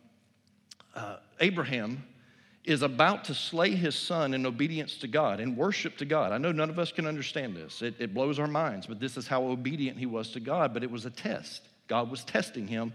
uh, 0.95 1.17
Abraham 1.39 2.03
is 2.65 2.81
about 2.81 3.25
to 3.25 3.33
slay 3.33 3.75
his 3.75 3.95
son 3.95 4.33
in 4.33 4.45
obedience 4.45 4.97
to 4.97 5.07
God, 5.07 5.39
in 5.39 5.55
worship 5.55 5.97
to 5.97 6.05
God. 6.05 6.31
I 6.31 6.37
know 6.37 6.51
none 6.51 6.69
of 6.69 6.79
us 6.79 6.91
can 6.91 7.05
understand 7.05 7.55
this, 7.55 7.81
it, 7.81 7.95
it 7.99 8.13
blows 8.13 8.39
our 8.39 8.47
minds, 8.47 8.87
but 8.87 8.99
this 8.99 9.17
is 9.17 9.27
how 9.27 9.43
obedient 9.43 9.97
he 9.97 10.05
was 10.05 10.31
to 10.31 10.39
God. 10.39 10.73
But 10.73 10.83
it 10.83 10.89
was 10.89 11.05
a 11.05 11.11
test. 11.11 11.61
God 11.87 12.09
was 12.09 12.23
testing 12.23 12.67
him. 12.67 12.93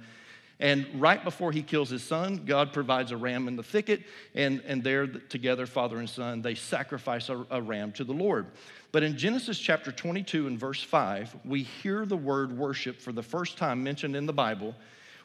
And 0.58 0.86
right 1.00 1.24
before 1.24 1.52
he 1.52 1.62
kills 1.62 1.88
his 1.88 2.02
son, 2.02 2.44
God 2.44 2.74
provides 2.74 3.12
a 3.12 3.16
ram 3.16 3.48
in 3.48 3.56
the 3.56 3.62
thicket, 3.62 4.02
and, 4.34 4.60
and 4.66 4.84
there 4.84 5.06
together, 5.06 5.64
father 5.64 5.98
and 5.98 6.08
son, 6.08 6.42
they 6.42 6.54
sacrifice 6.54 7.30
a, 7.30 7.46
a 7.50 7.62
ram 7.62 7.92
to 7.92 8.04
the 8.04 8.12
Lord. 8.12 8.46
But 8.92 9.02
in 9.02 9.16
Genesis 9.16 9.58
chapter 9.58 9.90
22 9.90 10.48
and 10.48 10.60
verse 10.60 10.82
5, 10.82 11.34
we 11.46 11.62
hear 11.62 12.04
the 12.04 12.16
word 12.16 12.56
worship 12.56 13.00
for 13.00 13.12
the 13.12 13.22
first 13.22 13.56
time 13.56 13.82
mentioned 13.82 14.14
in 14.14 14.26
the 14.26 14.34
Bible 14.34 14.74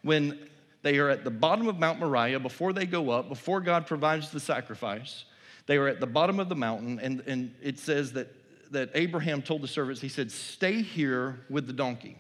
when 0.04 0.40
they 0.86 1.00
are 1.00 1.10
at 1.10 1.24
the 1.24 1.32
bottom 1.32 1.68
of 1.68 1.80
Mount 1.80 1.98
Moriah 1.98 2.40
before 2.40 2.72
they 2.72 2.86
go 2.86 3.10
up, 3.10 3.28
before 3.28 3.60
God 3.60 3.88
provides 3.88 4.30
the 4.30 4.40
sacrifice. 4.40 5.26
They 5.66 5.78
are 5.78 5.88
at 5.88 6.00
the 6.00 6.06
bottom 6.06 6.40
of 6.40 6.48
the 6.48 6.56
mountain, 6.56 7.00
and, 7.00 7.22
and 7.22 7.56
it 7.60 7.80
says 7.80 8.14
that, 8.14 8.28
that 8.72 8.92
Abraham 8.94 9.42
told 9.42 9.64
the 9.64 9.68
servants, 9.68 10.00
he 10.00 10.10
said, 10.10 10.32
Stay 10.32 10.84
here 10.84 11.40
with 11.50 11.66
the 11.66 11.74
donkey. 11.74 12.20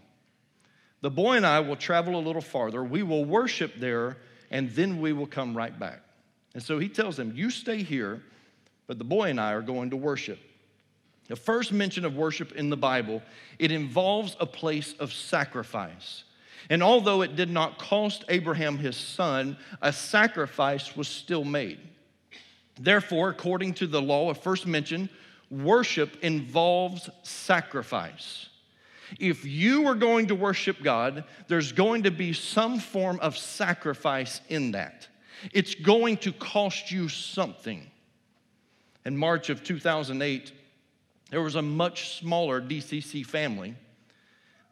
The 1.02 1.12
boy 1.12 1.38
and 1.38 1.46
I 1.46 1.60
will 1.60 1.76
travel 1.76 2.16
a 2.16 2.24
little 2.26 2.42
farther. 2.42 2.84
We 2.84 3.04
will 3.04 3.24
worship 3.24 3.74
there, 3.78 4.18
and 4.50 4.72
then 4.72 5.00
we 5.00 5.14
will 5.14 5.28
come 5.28 5.56
right 5.56 5.78
back. 5.78 6.02
And 6.56 6.64
so 6.64 6.80
he 6.80 6.90
tells 6.90 7.18
them, 7.18 7.34
You 7.36 7.52
stay 7.52 7.84
here, 7.84 8.24
but 8.88 8.98
the 8.98 9.06
boy 9.06 9.30
and 9.30 9.40
I 9.40 9.54
are 9.54 9.62
going 9.62 9.92
to 9.92 9.96
worship. 9.96 10.40
The 11.28 11.36
first 11.36 11.72
mention 11.72 12.04
of 12.04 12.16
worship 12.16 12.52
in 12.54 12.72
the 12.72 12.78
Bible, 12.78 13.22
it 13.60 13.70
involves 13.70 14.36
a 14.40 14.48
place 14.48 14.96
of 15.00 15.14
sacrifice. 15.14 16.24
And 16.70 16.82
although 16.82 17.22
it 17.22 17.36
did 17.36 17.50
not 17.50 17.78
cost 17.78 18.26
Abraham 18.30 18.78
his 18.78 18.96
son, 18.96 19.58
a 19.82 19.94
sacrifice 19.94 20.96
was 20.96 21.08
still 21.08 21.44
made. 21.44 21.80
Therefore, 22.80 23.30
according 23.30 23.76
to 23.76 23.88
the 23.88 24.02
law 24.02 24.30
of 24.30 24.38
first 24.40 24.66
mention, 24.66 25.10
worship 25.50 26.18
involves 26.24 27.10
sacrifice. 27.24 28.50
If 29.20 29.46
you 29.46 29.88
are 29.88 29.96
going 29.96 30.28
to 30.28 30.36
worship 30.36 30.82
God, 30.82 31.24
there's 31.48 31.72
going 31.72 32.04
to 32.04 32.12
be 32.12 32.34
some 32.34 32.80
form 32.80 33.20
of 33.20 33.38
sacrifice 33.38 34.42
in 34.50 34.72
that. 34.72 35.08
It's 35.54 35.76
going 35.76 36.18
to 36.18 36.34
cost 36.34 36.92
you 36.92 37.08
something. 37.08 37.90
In 39.06 39.16
March 39.16 39.50
of 39.50 39.64
2008, 39.64 40.52
there 41.30 41.42
was 41.42 41.56
a 41.56 41.62
much 41.62 42.18
smaller 42.20 42.60
DCC 42.62 43.26
family 43.26 43.76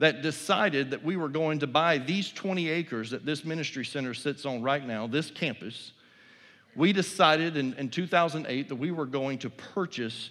that 0.04 0.22
decided 0.22 0.92
that 0.92 1.02
we 1.02 1.16
were 1.16 1.30
going 1.30 1.60
to 1.60 1.66
buy 1.66 1.98
these 1.98 2.30
20 2.30 2.70
acres 2.70 3.12
that 3.12 3.26
this 3.26 3.46
ministry 3.46 3.86
center 3.86 4.14
sits 4.14 4.46
on 4.46 4.62
right 4.62 4.86
now, 4.86 5.08
this 5.08 5.32
campus. 5.32 5.94
We 6.76 6.92
decided 6.92 7.56
in, 7.56 7.74
in 7.76 7.88
2008 7.88 8.68
that 8.68 8.76
we 8.76 8.92
were 8.92 9.06
going 9.06 9.38
to 9.38 9.50
purchase 9.50 10.30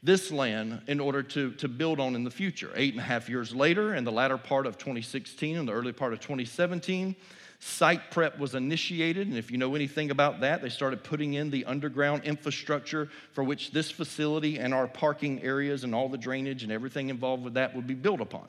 this 0.00 0.30
land 0.30 0.82
in 0.86 1.00
order 1.00 1.24
to, 1.24 1.50
to 1.54 1.66
build 1.66 1.98
on 1.98 2.14
in 2.14 2.22
the 2.22 2.30
future. 2.30 2.70
Eight 2.76 2.92
and 2.92 3.00
a 3.00 3.02
half 3.02 3.28
years 3.28 3.52
later, 3.52 3.96
in 3.96 4.04
the 4.04 4.12
latter 4.12 4.38
part 4.38 4.64
of 4.64 4.78
2016 4.78 5.56
and 5.56 5.66
the 5.66 5.72
early 5.72 5.92
part 5.92 6.12
of 6.12 6.20
2017, 6.20 7.16
site 7.58 8.12
prep 8.12 8.38
was 8.38 8.54
initiated. 8.54 9.26
And 9.26 9.36
if 9.36 9.50
you 9.50 9.58
know 9.58 9.74
anything 9.74 10.12
about 10.12 10.38
that, 10.42 10.62
they 10.62 10.68
started 10.68 11.02
putting 11.02 11.34
in 11.34 11.50
the 11.50 11.64
underground 11.64 12.22
infrastructure 12.22 13.08
for 13.32 13.42
which 13.42 13.72
this 13.72 13.90
facility 13.90 14.60
and 14.60 14.72
our 14.72 14.86
parking 14.86 15.42
areas 15.42 15.82
and 15.82 15.96
all 15.96 16.08
the 16.08 16.16
drainage 16.16 16.62
and 16.62 16.70
everything 16.70 17.08
involved 17.08 17.42
with 17.42 17.54
that 17.54 17.74
would 17.74 17.88
be 17.88 17.94
built 17.94 18.20
upon. 18.20 18.46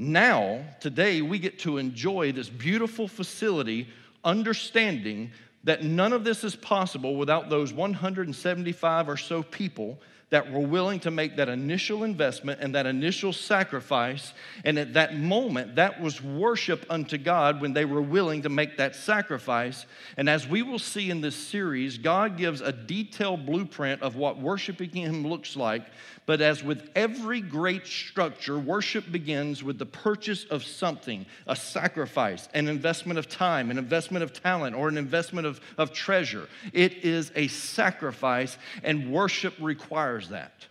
Now, 0.00 0.64
today, 0.78 1.22
we 1.22 1.40
get 1.40 1.58
to 1.60 1.76
enjoy 1.76 2.30
this 2.30 2.48
beautiful 2.48 3.08
facility, 3.08 3.88
understanding 4.24 5.32
that 5.64 5.82
none 5.82 6.12
of 6.12 6.22
this 6.22 6.44
is 6.44 6.54
possible 6.54 7.16
without 7.16 7.50
those 7.50 7.72
175 7.72 9.08
or 9.08 9.16
so 9.16 9.42
people 9.42 9.98
that 10.30 10.52
were 10.52 10.60
willing 10.60 11.00
to 11.00 11.10
make 11.10 11.36
that 11.36 11.48
initial 11.48 12.04
investment 12.04 12.60
and 12.60 12.74
that 12.74 12.86
initial 12.86 13.32
sacrifice. 13.32 14.34
And 14.64 14.78
at 14.78 14.92
that 14.92 15.16
moment, 15.16 15.76
that 15.76 16.00
was 16.00 16.22
worship 16.22 16.84
unto 16.90 17.16
God 17.16 17.60
when 17.60 17.72
they 17.72 17.86
were 17.86 18.02
willing 18.02 18.42
to 18.42 18.50
make 18.50 18.76
that 18.76 18.94
sacrifice. 18.94 19.86
And 20.16 20.28
as 20.28 20.46
we 20.46 20.62
will 20.62 20.78
see 20.78 21.10
in 21.10 21.22
this 21.22 21.34
series, 21.34 21.96
God 21.96 22.36
gives 22.36 22.60
a 22.60 22.72
detailed 22.72 23.46
blueprint 23.46 24.02
of 24.02 24.16
what 24.16 24.38
worshiping 24.38 24.90
Him 24.90 25.26
looks 25.26 25.56
like. 25.56 25.86
But 26.28 26.42
as 26.42 26.62
with 26.62 26.90
every 26.94 27.40
great 27.40 27.86
structure, 27.86 28.58
worship 28.58 29.10
begins 29.10 29.64
with 29.64 29.78
the 29.78 29.86
purchase 29.86 30.44
of 30.44 30.62
something 30.62 31.24
a 31.46 31.56
sacrifice, 31.56 32.50
an 32.52 32.68
investment 32.68 33.18
of 33.18 33.30
time, 33.30 33.70
an 33.70 33.78
investment 33.78 34.22
of 34.22 34.34
talent, 34.34 34.76
or 34.76 34.88
an 34.88 34.98
investment 34.98 35.46
of, 35.46 35.58
of 35.78 35.90
treasure. 35.90 36.46
It 36.74 37.02
is 37.02 37.32
a 37.34 37.48
sacrifice, 37.48 38.58
and 38.82 39.10
worship 39.10 39.54
requires 39.58 40.28
that. 40.28 40.66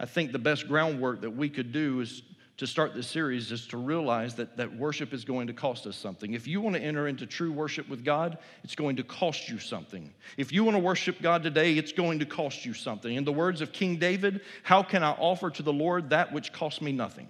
I 0.00 0.06
think 0.06 0.32
the 0.32 0.38
best 0.38 0.66
groundwork 0.68 1.20
that 1.20 1.36
we 1.36 1.50
could 1.50 1.70
do 1.70 2.00
is 2.00 2.22
to 2.58 2.66
start 2.66 2.92
this 2.92 3.06
series 3.06 3.52
is 3.52 3.66
to 3.68 3.76
realize 3.76 4.34
that, 4.34 4.56
that 4.56 4.76
worship 4.76 5.12
is 5.12 5.24
going 5.24 5.46
to 5.46 5.52
cost 5.52 5.86
us 5.86 5.96
something. 5.96 6.34
If 6.34 6.48
you 6.48 6.60
want 6.60 6.74
to 6.74 6.82
enter 6.82 7.06
into 7.06 7.24
true 7.24 7.52
worship 7.52 7.88
with 7.88 8.04
God, 8.04 8.36
it's 8.64 8.74
going 8.74 8.96
to 8.96 9.04
cost 9.04 9.48
you 9.48 9.60
something. 9.60 10.12
If 10.36 10.52
you 10.52 10.64
want 10.64 10.74
to 10.74 10.82
worship 10.82 11.22
God 11.22 11.44
today, 11.44 11.74
it's 11.74 11.92
going 11.92 12.18
to 12.18 12.26
cost 12.26 12.66
you 12.66 12.74
something. 12.74 13.14
In 13.14 13.24
the 13.24 13.32
words 13.32 13.60
of 13.60 13.72
King 13.72 13.96
David, 13.96 14.40
how 14.64 14.82
can 14.82 15.04
I 15.04 15.12
offer 15.12 15.50
to 15.50 15.62
the 15.62 15.72
Lord 15.72 16.10
that 16.10 16.32
which 16.32 16.52
costs 16.52 16.82
me 16.82 16.90
nothing? 16.90 17.28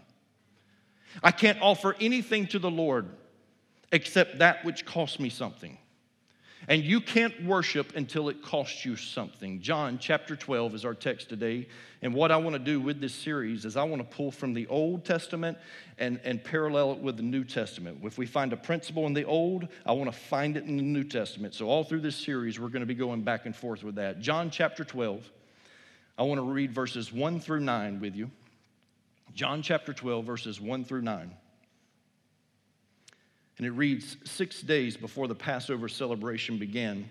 I 1.23 1.31
can't 1.31 1.61
offer 1.61 1.95
anything 2.01 2.47
to 2.49 2.59
the 2.59 2.71
Lord 2.71 3.07
except 3.93 4.39
that 4.39 4.65
which 4.65 4.87
costs 4.87 5.21
me 5.21 5.29
something. 5.29 5.77
And 6.69 6.85
you 6.85 7.01
can't 7.01 7.47
worship 7.47 7.97
until 7.97 8.29
it 8.29 8.43
costs 8.43 8.85
you 8.85 8.95
something. 8.95 9.63
John 9.63 9.99
chapter 9.99 10.37
12 10.37 10.75
is 10.75 10.85
our 10.85 10.93
text 10.93 11.31
today. 11.31 11.67
And 12.03 12.13
what 12.13 12.31
I 12.31 12.37
want 12.37 12.57
to 12.57 12.59
do 12.59 12.79
with 12.79 13.01
this 13.01 13.15
series 13.15 13.65
is 13.65 13.79
I 13.79 13.85
want 13.85 14.03
to 14.03 14.17
pull 14.17 14.31
from 14.31 14.53
the 14.53 14.67
Old 14.67 15.03
Testament 15.03 15.57
and, 15.97 16.21
and 16.25 16.45
parallel 16.45 16.93
it 16.93 16.99
with 16.99 17.17
the 17.17 17.23
New 17.23 17.43
Testament. 17.43 18.01
If 18.03 18.19
we 18.19 18.27
find 18.27 18.53
a 18.53 18.57
principle 18.57 19.07
in 19.07 19.15
the 19.15 19.25
Old, 19.25 19.67
I 19.87 19.93
want 19.93 20.13
to 20.13 20.19
find 20.19 20.59
it 20.59 20.65
in 20.65 20.77
the 20.77 20.83
New 20.83 21.05
Testament. 21.05 21.55
So, 21.55 21.69
all 21.69 21.85
through 21.85 22.01
this 22.01 22.17
series, 22.17 22.61
we're 22.61 22.69
going 22.69 22.81
to 22.81 22.87
be 22.87 22.95
going 22.95 23.23
back 23.23 23.47
and 23.47 23.57
forth 23.57 23.83
with 23.83 23.95
that. 23.95 24.21
John 24.21 24.51
chapter 24.51 24.85
12, 24.85 25.27
I 26.19 26.25
want 26.25 26.39
to 26.39 26.43
read 26.43 26.75
verses 26.75 27.11
1 27.11 27.41
through 27.41 27.61
9 27.61 27.99
with 27.99 28.15
you. 28.15 28.31
John 29.33 29.63
chapter 29.63 29.95
12, 29.95 30.23
verses 30.27 30.61
1 30.61 30.85
through 30.85 31.03
9. 31.03 31.35
And 33.59 33.67
it 33.67 33.73
reads 33.73 34.17
Six 34.25 34.63
days 34.63 34.97
before 34.97 35.29
the 35.29 35.35
Passover 35.35 35.89
celebration 35.89 36.59
began, 36.59 37.11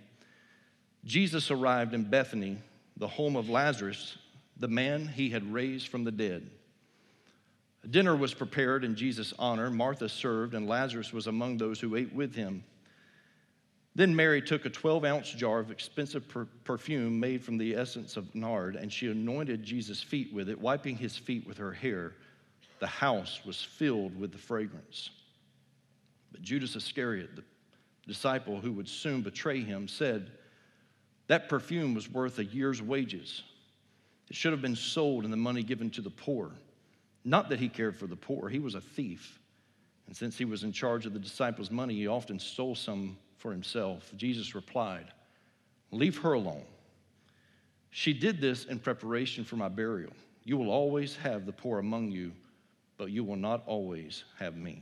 Jesus 1.06 1.52
arrived 1.52 1.94
in 1.94 2.04
Bethany, 2.04 2.58
the 2.98 3.08
home 3.08 3.36
of 3.36 3.50
Lazarus, 3.50 4.18
the 4.60 4.68
man 4.68 5.08
he 5.08 5.30
had 5.30 5.54
raised 5.54 5.88
from 5.90 6.04
the 6.04 6.12
dead. 6.12 6.50
Dinner 7.90 8.16
was 8.16 8.34
prepared 8.34 8.84
in 8.84 8.96
Jesus' 8.96 9.34
honor. 9.38 9.70
Martha 9.70 10.10
served, 10.10 10.54
and 10.54 10.68
Lazarus 10.68 11.14
was 11.14 11.28
among 11.28 11.58
those 11.58 11.80
who 11.80 11.96
ate 11.96 12.14
with 12.14 12.36
him. 12.36 12.64
Then 13.96 14.16
Mary 14.16 14.42
took 14.42 14.66
a 14.66 14.70
12 14.70 15.06
ounce 15.06 15.32
jar 15.32 15.60
of 15.60 15.72
expensive 15.72 16.28
per- 16.28 16.48
perfume 16.64 17.20
made 17.20 17.44
from 17.44 17.58
the 17.58 17.76
essence 17.76 18.18
of 18.18 18.34
nard, 18.36 18.76
and 18.76 18.92
she 18.92 19.10
anointed 19.10 19.64
Jesus' 19.64 20.04
feet 20.04 20.34
with 20.34 20.50
it, 20.50 20.60
wiping 20.60 20.98
his 20.98 21.18
feet 21.18 21.48
with 21.48 21.58
her 21.58 21.72
hair. 21.72 22.14
The 22.80 22.88
house 22.88 23.42
was 23.46 23.62
filled 23.62 24.20
with 24.20 24.32
the 24.32 24.38
fragrance. 24.38 25.10
But 26.32 26.42
Judas 26.42 26.76
Iscariot, 26.76 27.36
the 27.36 27.44
disciple 28.06 28.60
who 28.60 28.72
would 28.74 28.88
soon 28.88 29.22
betray 29.22 29.62
him, 29.62 29.88
said, 29.88 30.32
That 31.28 31.50
perfume 31.50 31.94
was 31.94 32.10
worth 32.10 32.40
a 32.40 32.46
year's 32.46 32.82
wages. 32.82 33.44
It 34.30 34.36
should 34.36 34.52
have 34.52 34.62
been 34.62 34.76
sold 34.76 35.24
and 35.24 35.32
the 35.32 35.38
money 35.38 35.64
given 35.64 35.90
to 35.92 36.02
the 36.02 36.10
poor. 36.10 36.52
Not 37.24 37.50
that 37.50 37.60
he 37.60 37.70
cared 37.70 37.98
for 37.98 38.08
the 38.08 38.16
poor, 38.16 38.50
he 38.50 38.60
was 38.60 38.76
a 38.76 38.82
thief. 38.82 39.40
And 40.08 40.16
since 40.16 40.38
he 40.38 40.46
was 40.46 40.64
in 40.64 40.72
charge 40.72 41.06
of 41.06 41.14
the 41.14 41.20
disciples' 41.20 41.70
money, 41.70 41.96
he 41.96 42.08
often 42.08 42.40
stole 42.40 42.76
some 42.76 43.18
for 43.38 43.52
himself. 43.52 44.12
Jesus 44.16 44.56
replied, 44.56 45.08
Leave 45.92 46.18
her 46.20 46.34
alone. 46.34 46.66
She 47.92 48.14
did 48.14 48.42
this 48.42 48.66
in 48.66 48.80
preparation 48.80 49.44
for 49.44 49.56
my 49.56 49.70
burial. 49.70 50.12
You 50.44 50.58
will 50.58 50.70
always 50.70 51.16
have 51.18 51.46
the 51.46 51.52
poor 51.52 51.80
among 51.80 52.12
you, 52.12 52.32
but 52.98 53.12
you 53.12 53.24
will 53.24 53.36
not 53.36 53.64
always 53.66 54.24
have 54.40 54.56
me. 54.56 54.82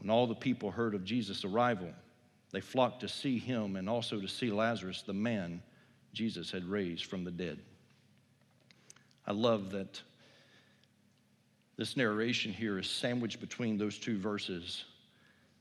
When 0.00 0.10
all 0.10 0.26
the 0.26 0.34
people 0.34 0.70
heard 0.70 0.94
of 0.94 1.04
Jesus' 1.04 1.44
arrival, 1.44 1.90
they 2.52 2.60
flocked 2.60 3.00
to 3.00 3.08
see 3.08 3.38
him 3.38 3.76
and 3.76 3.88
also 3.88 4.20
to 4.20 4.28
see 4.28 4.50
Lazarus, 4.50 5.02
the 5.02 5.12
man 5.12 5.62
Jesus 6.12 6.50
had 6.50 6.64
raised 6.64 7.06
from 7.06 7.24
the 7.24 7.30
dead. 7.30 7.58
I 9.26 9.32
love 9.32 9.70
that 9.72 10.02
this 11.76 11.96
narration 11.96 12.52
here 12.52 12.78
is 12.78 12.90
sandwiched 12.90 13.40
between 13.40 13.78
those 13.78 13.98
two 13.98 14.18
verses 14.18 14.84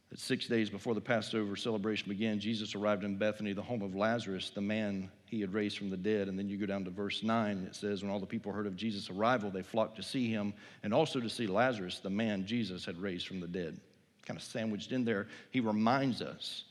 that 0.09 0.19
six 0.19 0.47
days 0.47 0.69
before 0.69 0.95
the 0.95 1.01
Passover 1.01 1.55
celebration 1.55 2.09
began, 2.09 2.39
Jesus 2.39 2.73
arrived 2.73 3.03
in 3.03 3.15
Bethany, 3.15 3.53
the 3.53 3.61
home 3.61 3.83
of 3.83 3.95
Lazarus, 3.95 4.49
the 4.49 4.61
man 4.61 5.11
he 5.25 5.39
had 5.39 5.53
raised 5.53 5.77
from 5.77 5.91
the 5.91 5.97
dead. 5.97 6.27
And 6.27 6.37
then 6.37 6.49
you 6.49 6.57
go 6.57 6.65
down 6.65 6.83
to 6.85 6.89
verse 6.89 7.21
9, 7.21 7.67
it 7.69 7.75
says, 7.75 8.01
When 8.01 8.11
all 8.11 8.19
the 8.19 8.25
people 8.25 8.51
heard 8.51 8.65
of 8.65 8.75
Jesus' 8.75 9.11
arrival, 9.11 9.51
they 9.51 9.61
flocked 9.61 9.97
to 9.97 10.03
see 10.03 10.31
him 10.31 10.53
and 10.81 10.95
also 10.95 11.19
to 11.19 11.29
see 11.29 11.45
Lazarus, 11.45 11.99
the 11.99 12.09
man 12.09 12.45
Jesus 12.45 12.85
had 12.85 12.99
raised 12.99 13.27
from 13.27 13.39
the 13.39 13.47
dead. 13.47 13.79
Kind 14.29 14.37
of 14.37 14.43
sandwiched 14.43 14.91
in 14.91 15.05
there, 15.05 15.25
he 15.49 15.59
reminds 15.59 16.21
us 16.21 16.65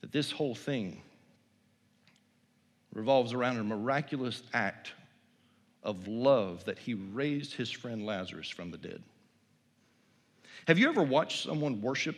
that 0.00 0.10
this 0.10 0.32
whole 0.32 0.56
thing 0.56 1.00
revolves 2.92 3.32
around 3.32 3.58
a 3.58 3.62
miraculous 3.62 4.42
act 4.52 4.94
of 5.84 6.08
love 6.08 6.64
that 6.64 6.76
he 6.76 6.94
raised 6.94 7.54
his 7.54 7.70
friend 7.70 8.04
Lazarus 8.04 8.48
from 8.48 8.72
the 8.72 8.76
dead. 8.76 9.00
Have 10.66 10.76
you 10.76 10.88
ever 10.88 11.04
watched 11.04 11.44
someone 11.44 11.80
worship 11.80 12.16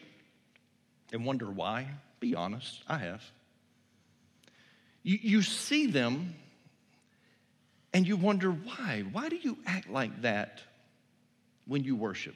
and 1.12 1.26
wonder 1.26 1.50
why? 1.50 1.86
Be 2.18 2.34
honest, 2.34 2.84
I 2.88 2.96
have. 2.96 3.22
You, 5.02 5.18
you 5.20 5.42
see 5.42 5.88
them 5.88 6.34
and 7.92 8.08
you 8.08 8.16
wonder 8.16 8.50
why. 8.50 9.04
Why 9.12 9.28
do 9.28 9.36
you 9.36 9.58
act 9.66 9.90
like 9.90 10.22
that 10.22 10.62
when 11.66 11.84
you 11.84 11.94
worship? 11.96 12.34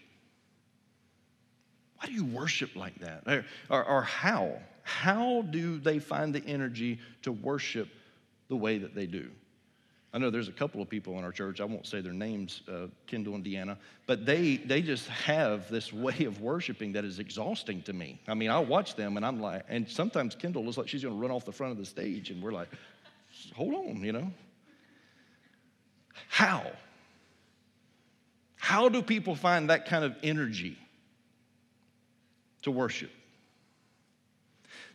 Why 2.01 2.07
do 2.07 2.13
you 2.13 2.25
worship 2.25 2.77
like 2.77 2.99
that? 3.01 3.23
Or, 3.27 3.45
or, 3.69 3.85
or 3.85 4.03
how? 4.03 4.59
How 4.83 5.43
do 5.43 5.79
they 5.79 5.99
find 5.99 6.35
the 6.35 6.45
energy 6.47 6.99
to 7.23 7.33
worship 7.33 7.89
the 8.49 8.57
way 8.57 8.79
that 8.79 8.95
they 8.95 9.07
do? 9.07 9.31
I 10.13 10.19
know 10.19 10.31
there's 10.31 10.49
a 10.49 10.53
couple 10.53 10.83
of 10.83 10.89
people 10.89 11.19
in 11.19 11.25
our 11.25 11.31
church, 11.31 11.61
I 11.61 11.65
won't 11.65 11.87
say 11.87 12.01
their 12.01 12.13
names, 12.13 12.63
uh, 12.69 12.87
Kendall 13.07 13.37
and 13.37 13.45
Deanna, 13.45 13.77
but 14.07 14.27
they, 14.27 14.57
they 14.57 14.83
just 14.83 15.07
have 15.09 15.71
this 15.71 15.93
way 15.93 16.25
of 16.25 16.41
worshiping 16.41 16.93
that 16.93 17.05
is 17.05 17.21
exhausting 17.21 17.83
to 17.83 17.93
me. 17.93 18.19
I 18.27 18.35
mean, 18.35 18.51
I 18.51 18.59
watch 18.59 18.97
them 18.97 19.17
and 19.17 19.25
I'm 19.25 19.41
like, 19.41 19.65
and 19.69 19.89
sometimes 19.89 20.35
Kendall 20.35 20.65
looks 20.65 20.79
like 20.79 20.89
she's 20.89 21.05
gonna 21.05 21.15
run 21.15 21.31
off 21.31 21.45
the 21.45 21.53
front 21.53 21.71
of 21.73 21.79
the 21.79 21.85
stage, 21.85 22.31
and 22.31 22.43
we're 22.43 22.51
like, 22.51 22.69
hold 23.55 23.75
on, 23.75 24.03
you 24.03 24.13
know? 24.13 24.33
How? 26.29 26.65
How 28.57 28.89
do 28.89 29.03
people 29.03 29.37
find 29.37 29.71
that 29.71 29.87
kind 29.87 30.05
of 30.05 30.17
energy 30.25 30.77
to 32.63 32.71
worship? 32.71 33.11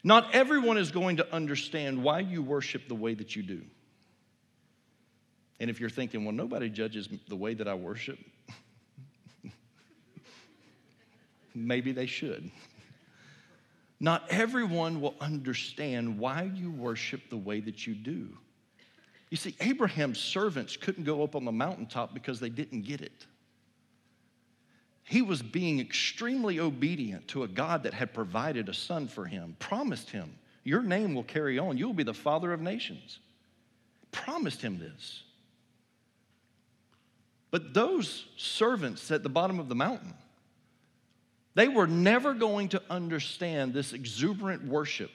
Not 0.04 0.36
everyone 0.36 0.78
is 0.78 0.92
going 0.92 1.18
to 1.18 1.34
understand 1.34 2.04
why 2.04 2.20
you 2.20 2.44
worship 2.44 2.88
the 2.88 2.96
way 2.96 3.16
that 3.16 3.36
you 3.36 3.42
do. 3.42 3.62
And 5.60 5.70
if 5.70 5.80
you're 5.80 5.90
thinking, 5.90 6.26
well, 6.26 6.34
nobody 6.34 6.70
judges 6.70 7.10
the 7.28 7.36
way 7.36 7.54
that 7.56 7.68
I 7.68 7.74
worship, 7.74 8.20
maybe 11.56 11.92
they 11.92 12.06
should. 12.06 12.52
Not 14.00 14.24
everyone 14.30 15.02
will 15.02 15.16
understand 15.22 16.20
why 16.20 16.52
you 16.54 16.70
worship 16.70 17.30
the 17.30 17.38
way 17.38 17.62
that 17.62 17.88
you 17.88 17.96
do. 17.96 18.30
You 19.30 19.38
see, 19.38 19.56
Abraham's 19.60 20.20
servants 20.20 20.78
couldn't 20.78 21.06
go 21.06 21.24
up 21.24 21.36
on 21.36 21.46
the 21.46 21.52
mountaintop 21.52 22.14
because 22.14 22.40
they 22.40 22.50
didn't 22.50 22.82
get 22.82 23.02
it. 23.02 23.26
He 25.06 25.22
was 25.22 25.44
being 25.44 25.80
extremely 25.80 26.60
obedient 26.60 27.28
to 27.30 27.44
a 27.44 27.48
God 27.48 27.84
that 27.84 27.94
had 27.94 28.14
provided 28.14 28.68
a 28.70 28.74
son 28.74 29.08
for 29.08 29.26
him, 29.26 29.56
promised 29.60 30.10
him, 30.10 30.36
Your 30.64 30.82
name 30.82 31.14
will 31.14 31.24
carry 31.24 31.60
on. 31.60 31.78
You'll 31.78 31.94
be 31.94 32.04
the 32.04 32.14
father 32.14 32.52
of 32.52 32.60
nations. 32.60 33.20
Promised 34.12 34.64
him 34.64 34.80
this. 34.80 35.24
But 37.52 37.76
those 37.76 38.26
servants 38.36 39.12
at 39.12 39.22
the 39.22 39.30
bottom 39.30 39.60
of 39.60 39.70
the 39.70 39.76
mountain, 39.76 40.16
they 41.54 41.68
were 41.68 41.88
never 41.88 42.34
going 42.34 42.70
to 42.70 42.82
understand 42.90 43.76
this 43.76 43.94
exuberant 43.94 44.66
worship. 44.66 45.12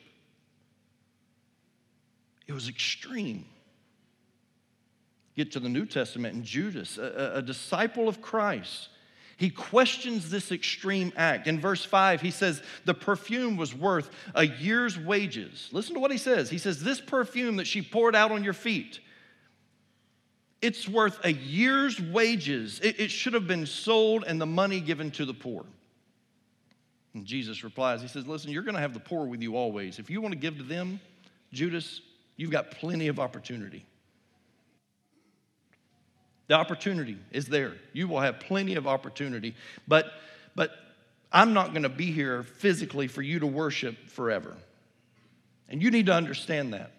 It 2.46 2.52
was 2.52 2.68
extreme. 2.68 3.44
Get 5.36 5.52
to 5.52 5.60
the 5.60 5.68
New 5.68 5.84
Testament, 5.84 6.34
and 6.34 6.44
Judas, 6.44 6.96
a, 6.96 7.32
a 7.36 7.42
disciple 7.42 8.08
of 8.08 8.22
Christ, 8.22 8.88
he 9.40 9.48
questions 9.48 10.28
this 10.28 10.52
extreme 10.52 11.14
act. 11.16 11.46
In 11.46 11.58
verse 11.58 11.82
5, 11.82 12.20
he 12.20 12.30
says, 12.30 12.62
The 12.84 12.92
perfume 12.92 13.56
was 13.56 13.74
worth 13.74 14.10
a 14.34 14.46
year's 14.46 14.98
wages. 14.98 15.70
Listen 15.72 15.94
to 15.94 16.00
what 16.00 16.10
he 16.10 16.18
says. 16.18 16.50
He 16.50 16.58
says, 16.58 16.82
This 16.82 17.00
perfume 17.00 17.56
that 17.56 17.66
she 17.66 17.80
poured 17.80 18.14
out 18.14 18.32
on 18.32 18.44
your 18.44 18.52
feet, 18.52 19.00
it's 20.60 20.86
worth 20.86 21.18
a 21.24 21.32
year's 21.32 21.98
wages. 21.98 22.80
It, 22.80 23.00
it, 23.00 23.10
should 23.10 23.32
have 23.32 23.46
been 23.46 23.64
sold 23.64 24.24
and 24.26 24.38
the 24.38 24.44
money 24.44 24.78
given 24.78 25.10
to 25.12 25.24
the 25.24 25.32
poor. 25.32 25.64
And 27.14 27.24
Jesus 27.24 27.64
replies, 27.64 28.02
He 28.02 28.08
says, 28.08 28.26
Listen, 28.26 28.50
you're 28.50 28.62
going 28.62 28.74
to 28.74 28.82
have 28.82 28.92
the 28.92 29.00
poor 29.00 29.24
with 29.24 29.40
you 29.40 29.56
always. 29.56 29.98
If 29.98 30.10
you 30.10 30.20
want 30.20 30.34
to 30.34 30.38
give 30.38 30.58
to 30.58 30.64
them, 30.64 31.00
Judas, 31.50 32.02
you've 32.36 32.50
got 32.50 32.72
plenty 32.72 33.08
of 33.08 33.18
opportunity. 33.18 33.86
The 36.50 36.56
opportunity 36.56 37.16
is 37.30 37.46
there. 37.46 37.74
You 37.92 38.08
will 38.08 38.18
have 38.18 38.40
plenty 38.40 38.74
of 38.74 38.88
opportunity. 38.88 39.54
But, 39.86 40.06
but 40.56 40.72
I'm 41.30 41.52
not 41.52 41.70
going 41.70 41.84
to 41.84 41.88
be 41.88 42.10
here 42.10 42.42
physically 42.42 43.06
for 43.06 43.22
you 43.22 43.38
to 43.38 43.46
worship 43.46 44.08
forever. 44.08 44.56
And 45.68 45.80
you 45.80 45.92
need 45.92 46.06
to 46.06 46.12
understand 46.12 46.74
that. 46.74 46.90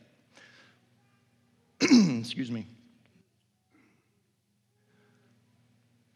Excuse 1.81 2.49
me. 2.49 2.65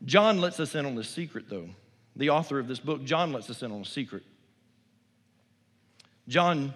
John 0.06 0.40
lets 0.40 0.62
us 0.62 0.74
in 0.74 0.86
on 0.86 0.96
the 0.96 1.04
secret, 1.04 1.50
though. 1.50 1.68
The 2.16 2.30
author 2.30 2.58
of 2.58 2.70
this 2.70 2.80
book, 2.80 3.04
John 3.04 3.34
lets 3.34 3.50
us 3.50 3.64
in 3.64 3.70
on 3.74 3.82
a 3.82 3.86
secret. 3.86 4.24
John 6.30 6.74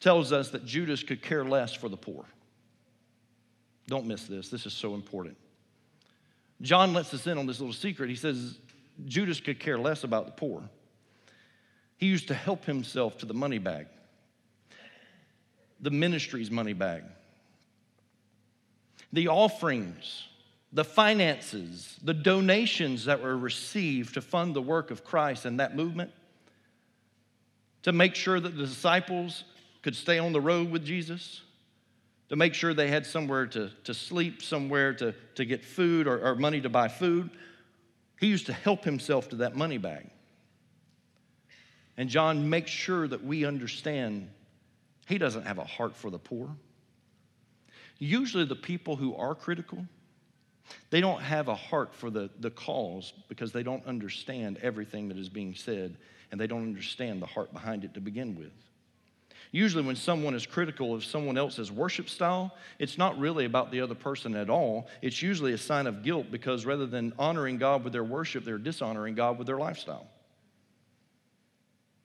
tells 0.00 0.32
us 0.32 0.48
that 0.52 0.64
Judas 0.64 1.02
could 1.02 1.20
care 1.20 1.44
less 1.44 1.74
for 1.74 1.90
the 1.90 1.98
poor. 1.98 2.24
Don't 3.88 4.06
miss 4.06 4.24
this, 4.26 4.48
this 4.48 4.66
is 4.66 4.72
so 4.72 4.94
important. 4.94 5.36
John 6.62 6.92
lets 6.92 7.12
us 7.12 7.26
in 7.26 7.38
on 7.38 7.46
this 7.46 7.58
little 7.58 7.74
secret. 7.74 8.08
He 8.08 8.16
says 8.16 8.58
Judas 9.06 9.40
could 9.40 9.58
care 9.58 9.78
less 9.78 10.04
about 10.04 10.26
the 10.26 10.32
poor. 10.32 10.62
He 11.96 12.06
used 12.06 12.28
to 12.28 12.34
help 12.34 12.64
himself 12.64 13.18
to 13.18 13.26
the 13.26 13.34
money 13.34 13.58
bag, 13.58 13.86
the 15.80 15.90
ministry's 15.90 16.50
money 16.50 16.74
bag, 16.74 17.02
the 19.12 19.28
offerings 19.28 20.28
the 20.72 20.84
finances, 20.84 21.98
the 22.02 22.14
donations 22.14 23.06
that 23.06 23.22
were 23.22 23.36
received 23.36 24.14
to 24.14 24.20
fund 24.20 24.54
the 24.54 24.62
work 24.62 24.90
of 24.90 25.04
Christ 25.04 25.44
and 25.44 25.60
that 25.60 25.74
movement, 25.74 26.10
to 27.82 27.92
make 27.92 28.14
sure 28.14 28.38
that 28.38 28.56
the 28.56 28.66
disciples 28.66 29.44
could 29.82 29.96
stay 29.96 30.18
on 30.18 30.32
the 30.32 30.40
road 30.40 30.70
with 30.70 30.84
Jesus, 30.84 31.42
to 32.28 32.36
make 32.36 32.54
sure 32.54 32.74
they 32.74 32.88
had 32.88 33.06
somewhere 33.06 33.46
to, 33.46 33.70
to 33.84 33.94
sleep, 33.94 34.42
somewhere 34.42 34.92
to, 34.94 35.14
to 35.34 35.44
get 35.44 35.64
food 35.64 36.06
or, 36.06 36.20
or 36.20 36.34
money 36.34 36.60
to 36.60 36.68
buy 36.68 36.88
food. 36.88 37.30
He 38.20 38.26
used 38.26 38.46
to 38.46 38.52
help 38.52 38.84
himself 38.84 39.30
to 39.30 39.36
that 39.36 39.56
money 39.56 39.78
bag. 39.78 40.10
And 41.96 42.08
John 42.08 42.48
makes 42.48 42.70
sure 42.70 43.08
that 43.08 43.24
we 43.24 43.44
understand 43.44 44.30
he 45.06 45.18
doesn't 45.18 45.46
have 45.46 45.58
a 45.58 45.64
heart 45.64 45.96
for 45.96 46.10
the 46.10 46.18
poor. 46.18 46.54
Usually, 47.98 48.44
the 48.44 48.54
people 48.54 48.94
who 48.94 49.16
are 49.16 49.34
critical, 49.34 49.84
they 50.90 51.00
don't 51.00 51.20
have 51.20 51.48
a 51.48 51.54
heart 51.54 51.94
for 51.94 52.10
the, 52.10 52.30
the 52.38 52.50
cause 52.50 53.12
because 53.28 53.50
they 53.50 53.62
don't 53.62 53.84
understand 53.86 54.58
everything 54.62 55.08
that 55.08 55.16
is 55.16 55.28
being 55.28 55.54
said 55.54 55.96
and 56.30 56.40
they 56.40 56.46
don't 56.46 56.62
understand 56.62 57.22
the 57.22 57.26
heart 57.26 57.52
behind 57.52 57.84
it 57.84 57.94
to 57.94 58.00
begin 58.00 58.36
with. 58.36 58.52
Usually, 59.50 59.82
when 59.82 59.96
someone 59.96 60.34
is 60.34 60.46
critical 60.46 60.94
of 60.94 61.04
someone 61.04 61.38
else's 61.38 61.72
worship 61.72 62.08
style, 62.08 62.54
it's 62.78 62.98
not 62.98 63.18
really 63.18 63.46
about 63.46 63.70
the 63.70 63.80
other 63.80 63.94
person 63.94 64.34
at 64.34 64.50
all. 64.50 64.88
It's 65.00 65.22
usually 65.22 65.52
a 65.52 65.58
sign 65.58 65.86
of 65.86 66.02
guilt 66.02 66.26
because 66.30 66.66
rather 66.66 66.86
than 66.86 67.12
honoring 67.18 67.56
God 67.56 67.84
with 67.84 67.92
their 67.92 68.04
worship, 68.04 68.44
they're 68.44 68.58
dishonoring 68.58 69.14
God 69.14 69.38
with 69.38 69.46
their 69.46 69.58
lifestyle. 69.58 70.06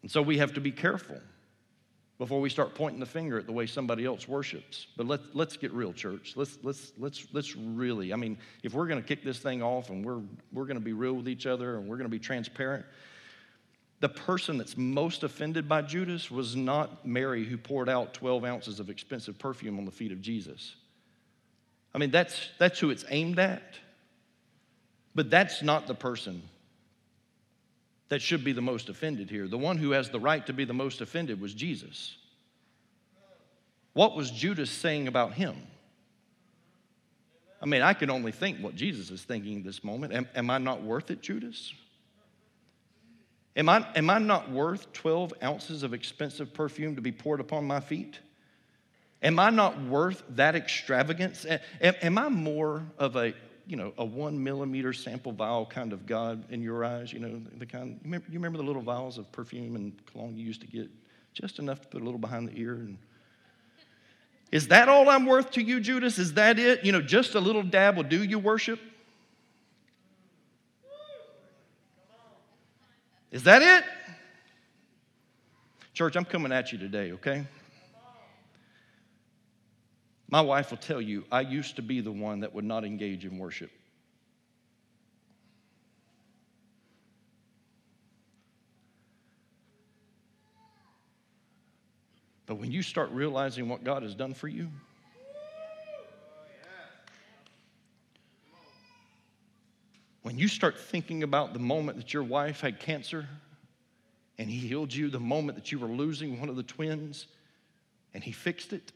And 0.02 0.12
so 0.12 0.22
we 0.22 0.38
have 0.38 0.54
to 0.54 0.62
be 0.62 0.72
careful 0.72 1.20
before 2.18 2.40
we 2.40 2.50
start 2.50 2.76
pointing 2.76 3.00
the 3.00 3.06
finger 3.06 3.40
at 3.40 3.46
the 3.46 3.52
way 3.52 3.66
somebody 3.66 4.06
else 4.06 4.28
worships. 4.28 4.88
But 4.96 5.08
let's, 5.08 5.24
let's 5.34 5.58
get 5.58 5.74
real, 5.74 5.92
church. 5.92 6.34
Let's, 6.36 6.58
let's, 6.62 6.94
let's, 6.98 7.26
let's 7.34 7.56
really, 7.56 8.14
I 8.14 8.16
mean, 8.16 8.38
if 8.62 8.74
we're 8.74 8.88
going 8.88 9.02
to 9.02 9.08
kick 9.08 9.24
this 9.24 9.40
thing 9.40 9.64
off 9.64 9.90
and 9.90 10.06
we're, 10.06 10.22
we're 10.52 10.66
going 10.66 10.78
to 10.78 10.84
be 10.84 10.94
real 10.94 11.14
with 11.14 11.28
each 11.28 11.46
other 11.46 11.78
and 11.78 11.88
we're 11.88 11.98
going 11.98 12.10
to 12.10 12.10
be 12.10 12.20
transparent, 12.20 12.86
the 14.04 14.10
person 14.10 14.58
that's 14.58 14.76
most 14.76 15.24
offended 15.24 15.70
by 15.70 15.82
Judas 15.82 16.30
was 16.30 16.58
not 16.58 17.08
Mary, 17.08 17.46
who 17.46 17.56
poured 17.58 17.88
out 17.88 18.14
12 18.14 18.44
ounces 18.44 18.82
of 18.82 18.90
expensive 18.90 19.40
perfume 19.40 19.80
on 19.80 19.86
the 19.86 19.92
feet 19.92 20.12
of 20.12 20.22
Jesus. 20.22 20.76
I 21.96 22.00
mean, 22.00 22.12
that's, 22.12 22.50
that's 22.60 22.82
who 22.82 22.90
it's 22.90 23.06
aimed 23.10 23.40
at. 23.40 23.76
But 25.16 25.30
that's 25.30 25.64
not 25.64 25.88
the 25.88 25.96
person 25.96 26.42
that 28.10 28.22
should 28.22 28.44
be 28.44 28.52
the 28.52 28.62
most 28.62 28.90
offended 28.90 29.30
here. 29.30 29.48
The 29.48 29.58
one 29.58 29.78
who 29.78 29.92
has 29.92 30.10
the 30.10 30.20
right 30.20 30.46
to 30.48 30.54
be 30.54 30.66
the 30.66 30.74
most 30.74 31.00
offended 31.00 31.40
was 31.40 31.54
Jesus. 31.54 32.18
What 33.94 34.18
was 34.18 34.30
Judas 34.30 34.70
saying 34.70 35.08
about 35.08 35.32
him? 35.32 35.56
I 37.62 37.68
mean, 37.68 37.82
I 37.82 37.94
can 37.94 38.10
only 38.10 38.34
think 38.34 38.58
what 38.58 38.76
Jesus 38.76 39.12
is 39.12 39.22
thinking 39.22 39.64
this 39.64 39.82
moment. 39.82 40.12
Am, 40.12 40.28
am 40.36 40.50
I 40.50 40.58
not 40.58 40.82
worth 40.82 41.10
it, 41.10 41.22
Judas? 41.22 41.74
Am 43.56 43.70
I, 43.70 43.86
am 43.96 44.10
I 44.10 44.18
not 44.18 44.50
worth 44.50 44.92
12 44.94 45.34
ounces 45.44 45.84
of 45.84 45.94
expensive 45.94 46.54
perfume 46.54 46.96
to 46.96 47.02
be 47.02 47.12
poured 47.12 47.40
upon 47.40 47.66
my 47.66 47.80
feet? 47.80 48.20
Am 49.22 49.40
I 49.40 49.50
not 49.52 49.82
worth 49.84 50.24
that 50.30 50.56
extravagance? 50.56 51.46
Am, 51.46 51.96
am 52.02 52.18
I 52.18 52.30
more 52.30 52.84
of 52.98 53.16
a, 53.16 53.34
you 53.68 53.78
know, 53.78 53.94
a 53.98 54.04
one 54.04 54.44
millimeter 54.44 54.92
sample 54.92 55.32
vial 55.32 55.66
kind 55.66 55.94
of 55.94 56.06
God 56.06 56.52
in 56.52 56.62
your 56.62 56.84
eyes? 56.84 57.14
You 57.14 57.20
know, 57.20 57.42
the 57.58 57.66
kind, 57.66 57.92
you 57.92 58.00
remember, 58.04 58.28
you 58.30 58.40
remember 58.40 58.58
the 58.58 58.64
little 58.64 58.82
vials 58.82 59.18
of 59.18 59.32
perfume 59.32 59.76
and 59.76 59.94
cologne 60.08 60.36
you 60.36 60.46
used 60.46 60.62
to 60.62 60.68
get? 60.68 60.90
Just 61.34 61.60
enough 61.60 61.82
to 61.82 61.88
put 61.88 62.02
a 62.02 62.06
little 62.06 62.20
behind 62.20 62.50
the 62.50 62.60
ear 62.60 62.74
and 62.74 62.98
is 64.54 64.68
that 64.68 64.88
all 64.88 65.10
I'm 65.10 65.26
worth 65.26 65.50
to 65.54 65.64
you, 65.64 65.80
Judas? 65.80 66.20
Is 66.20 66.36
that 66.36 66.60
it? 66.60 66.86
You 66.86 66.92
know, 66.92 67.02
just 67.02 67.34
a 67.34 67.40
little 67.40 67.64
dab 67.64 67.98
will 67.98 68.04
do 68.04 68.24
you 68.24 68.38
worship? 68.38 68.80
Is 73.34 73.42
that 73.44 73.64
it? 73.64 73.84
Church, 75.96 76.16
I'm 76.16 76.24
coming 76.24 76.52
at 76.52 76.72
you 76.72 76.78
today, 76.78 77.14
okay? 77.14 77.48
My 80.30 80.42
wife 80.42 80.70
will 80.70 80.78
tell 80.78 81.02
you, 81.02 81.26
I 81.32 81.42
used 81.42 81.78
to 81.78 81.82
be 81.82 82.00
the 82.00 82.12
one 82.12 82.42
that 82.42 82.54
would 82.54 82.64
not 82.64 82.86
engage 82.86 83.26
in 83.26 83.40
worship. 83.40 83.72
But 92.46 92.56
when 92.56 92.72
you 92.72 92.84
start 92.84 93.10
realizing 93.10 93.68
what 93.68 93.84
God 93.84 94.04
has 94.04 94.14
done 94.14 94.36
for 94.36 94.48
you, 94.48 94.70
when 100.24 100.38
you 100.38 100.48
start 100.48 100.80
thinking 100.80 101.22
about 101.22 101.54
the 101.54 101.60
moment 101.60 101.98
that 101.98 102.14
your 102.14 102.24
wife 102.24 102.62
had 102.62 102.80
cancer 102.80 103.28
and 104.38 104.50
he 104.50 104.58
healed 104.58 104.94
you, 104.94 105.10
the 105.10 105.20
moment 105.20 105.58
that 105.58 105.72
you 105.72 105.78
were 105.78 105.88
losing 105.88 106.40
one 106.40 106.50
of 106.50 106.56
the 106.56 106.64
twins 106.64 107.28
and 108.14 108.24
he 108.24 108.32
fixed 108.32 108.74
it. 108.74 108.92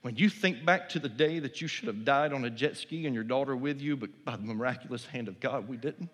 When 0.00 0.16
you 0.16 0.28
think 0.28 0.64
back 0.64 0.88
to 0.90 0.98
the 0.98 1.08
day 1.08 1.38
that 1.38 1.60
you 1.60 1.68
should 1.68 1.86
have 1.86 2.04
died 2.04 2.32
on 2.32 2.44
a 2.44 2.50
jet 2.50 2.76
ski 2.76 3.06
and 3.06 3.14
your 3.14 3.22
daughter 3.22 3.54
with 3.54 3.80
you, 3.80 3.96
but 3.96 4.24
by 4.24 4.34
the 4.34 4.42
miraculous 4.42 5.06
hand 5.06 5.28
of 5.28 5.38
God, 5.38 5.68
we 5.68 5.76
didn't. 5.76 6.10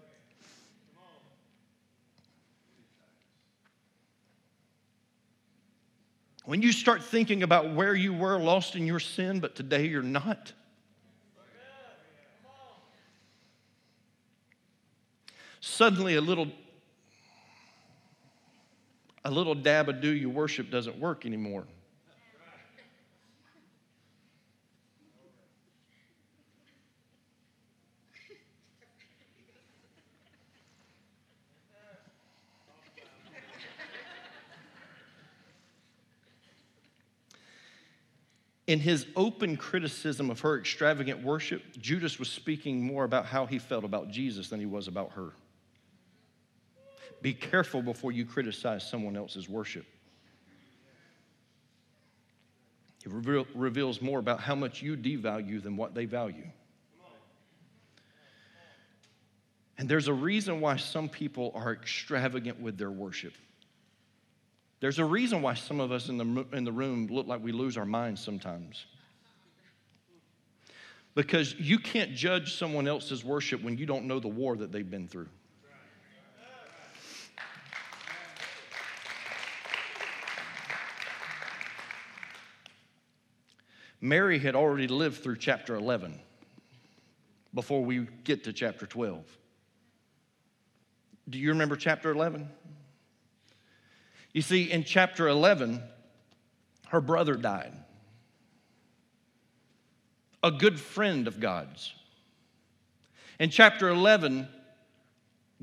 When 6.44 6.60
you 6.60 6.72
start 6.72 7.02
thinking 7.02 7.42
about 7.42 7.74
where 7.74 7.94
you 7.94 8.12
were 8.12 8.38
lost 8.38 8.74
in 8.74 8.86
your 8.86 9.00
sin, 9.00 9.40
but 9.40 9.54
today 9.54 9.86
you're 9.86 10.02
not. 10.02 10.52
Suddenly, 15.60 16.14
a 16.14 16.20
little, 16.20 16.48
a 19.24 19.30
little 19.30 19.54
dab 19.54 19.88
of 19.88 20.00
do 20.00 20.08
you 20.08 20.30
worship 20.30 20.70
doesn't 20.70 20.98
work 20.98 21.26
anymore. 21.26 21.64
In 38.68 38.80
his 38.80 39.06
open 39.16 39.56
criticism 39.56 40.28
of 40.28 40.40
her 40.40 40.58
extravagant 40.58 41.22
worship, 41.22 41.62
Judas 41.78 42.18
was 42.18 42.28
speaking 42.28 42.82
more 42.82 43.04
about 43.04 43.24
how 43.24 43.46
he 43.46 43.58
felt 43.58 43.82
about 43.82 44.10
Jesus 44.10 44.50
than 44.50 44.60
he 44.60 44.66
was 44.66 44.88
about 44.88 45.12
her. 45.12 45.32
Be 47.20 47.34
careful 47.34 47.82
before 47.82 48.12
you 48.12 48.24
criticize 48.24 48.88
someone 48.88 49.16
else's 49.16 49.48
worship. 49.48 49.86
It 53.04 53.12
reveal, 53.12 53.46
reveals 53.54 54.02
more 54.02 54.18
about 54.18 54.40
how 54.40 54.54
much 54.54 54.82
you 54.82 54.96
devalue 54.96 55.62
than 55.62 55.76
what 55.76 55.94
they 55.94 56.04
value. 56.04 56.46
And 59.78 59.88
there's 59.88 60.08
a 60.08 60.12
reason 60.12 60.60
why 60.60 60.76
some 60.76 61.08
people 61.08 61.52
are 61.54 61.72
extravagant 61.72 62.60
with 62.60 62.76
their 62.76 62.90
worship. 62.90 63.32
There's 64.80 64.98
a 64.98 65.04
reason 65.04 65.40
why 65.40 65.54
some 65.54 65.80
of 65.80 65.92
us 65.92 66.08
in 66.08 66.18
the, 66.18 66.46
in 66.52 66.64
the 66.64 66.72
room 66.72 67.06
look 67.06 67.26
like 67.26 67.42
we 67.42 67.52
lose 67.52 67.76
our 67.76 67.84
minds 67.84 68.22
sometimes. 68.22 68.86
Because 71.14 71.54
you 71.54 71.78
can't 71.78 72.14
judge 72.14 72.54
someone 72.54 72.86
else's 72.86 73.24
worship 73.24 73.62
when 73.62 73.76
you 73.76 73.86
don't 73.86 74.04
know 74.04 74.20
the 74.20 74.28
war 74.28 74.56
that 74.56 74.70
they've 74.70 74.88
been 74.88 75.08
through. 75.08 75.28
Mary 84.00 84.38
had 84.38 84.54
already 84.54 84.86
lived 84.86 85.22
through 85.22 85.36
chapter 85.36 85.74
11 85.74 86.18
before 87.54 87.84
we 87.84 88.06
get 88.24 88.44
to 88.44 88.52
chapter 88.52 88.86
12. 88.86 89.24
Do 91.28 91.38
you 91.38 91.50
remember 91.50 91.76
chapter 91.76 92.10
11? 92.10 92.48
You 94.32 94.42
see, 94.42 94.70
in 94.70 94.84
chapter 94.84 95.28
11, 95.28 95.82
her 96.88 97.00
brother 97.00 97.34
died, 97.34 97.72
a 100.42 100.50
good 100.50 100.78
friend 100.78 101.26
of 101.26 101.40
God's. 101.40 101.92
In 103.40 103.50
chapter 103.50 103.88
11, 103.88 104.48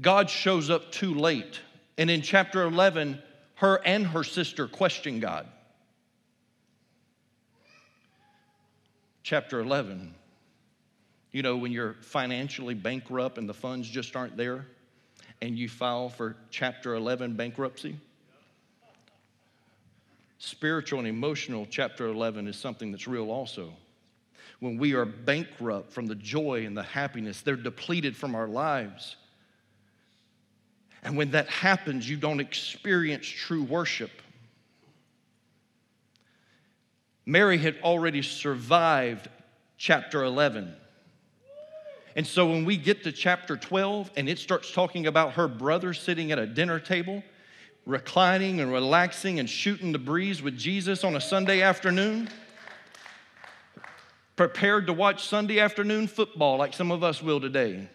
God 0.01 0.29
shows 0.29 0.69
up 0.69 0.91
too 0.91 1.13
late. 1.13 1.61
And 1.97 2.09
in 2.09 2.21
chapter 2.21 2.63
11, 2.63 3.21
her 3.55 3.79
and 3.85 4.05
her 4.07 4.23
sister 4.23 4.67
question 4.67 5.19
God. 5.19 5.47
Chapter 9.25 9.59
11, 9.59 10.13
you 11.31 11.41
know, 11.41 11.57
when 11.57 11.71
you're 11.71 11.95
financially 12.01 12.75
bankrupt 12.75 13.39
and 13.39 13.49
the 13.49 13.55
funds 13.55 13.89
just 13.89 14.15
aren't 14.15 14.37
there, 14.37 14.67
and 15.41 15.57
you 15.57 15.67
file 15.67 16.09
for 16.09 16.35
chapter 16.51 16.93
11 16.93 17.33
bankruptcy. 17.35 17.95
Spiritual 20.37 20.99
and 20.99 21.07
emotional, 21.07 21.65
chapter 21.67 22.05
11, 22.05 22.47
is 22.47 22.55
something 22.55 22.91
that's 22.91 23.07
real 23.07 23.31
also. 23.31 23.73
When 24.59 24.77
we 24.77 24.93
are 24.93 25.05
bankrupt 25.05 25.91
from 25.91 26.05
the 26.05 26.13
joy 26.13 26.63
and 26.67 26.77
the 26.77 26.83
happiness, 26.83 27.41
they're 27.41 27.55
depleted 27.55 28.15
from 28.15 28.35
our 28.35 28.47
lives. 28.47 29.15
And 31.01 31.17
when 31.17 31.31
that 31.31 31.49
happens, 31.49 32.07
you 32.07 32.17
don't 32.17 32.39
experience 32.39 33.25
true 33.25 33.63
worship. 33.63 34.11
Mary 37.25 37.57
had 37.57 37.77
already 37.83 38.21
survived 38.21 39.27
chapter 39.77 40.23
11. 40.23 40.75
And 42.15 42.25
so 42.25 42.47
when 42.47 42.63
we 42.65 42.77
get 42.77 43.03
to 43.03 43.11
chapter 43.11 43.57
12 43.57 44.11
and 44.15 44.29
it 44.29 44.39
starts 44.39 44.71
talking 44.71 45.07
about 45.07 45.33
her 45.33 45.47
brother 45.47 45.93
sitting 45.93 46.31
at 46.31 46.39
a 46.39 46.45
dinner 46.45 46.79
table, 46.79 47.23
reclining 47.85 48.61
and 48.61 48.71
relaxing 48.71 49.39
and 49.39 49.49
shooting 49.49 49.91
the 49.91 49.99
breeze 49.99 50.41
with 50.41 50.57
Jesus 50.57 51.03
on 51.03 51.15
a 51.15 51.21
Sunday 51.21 51.61
afternoon, 51.61 52.29
prepared 54.35 54.87
to 54.87 54.93
watch 54.93 55.27
Sunday 55.27 55.59
afternoon 55.59 56.07
football 56.07 56.57
like 56.57 56.73
some 56.73 56.91
of 56.91 57.03
us 57.03 57.21
will 57.21 57.41
today. 57.41 57.89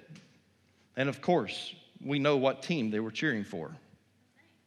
And 0.97 1.09
of 1.09 1.23
course, 1.23 1.75
we 2.05 2.19
know 2.19 2.37
what 2.37 2.63
team 2.63 2.91
they 2.91 3.01
were 3.01 3.11
cheering 3.11 3.45
for 3.45 3.77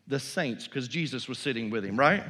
the 0.07 0.19
Saints, 0.19 0.67
because 0.67 0.87
Jesus 0.87 1.29
was 1.29 1.39
sitting 1.39 1.69
with 1.69 1.85
him, 1.85 1.97
right? 1.97 2.23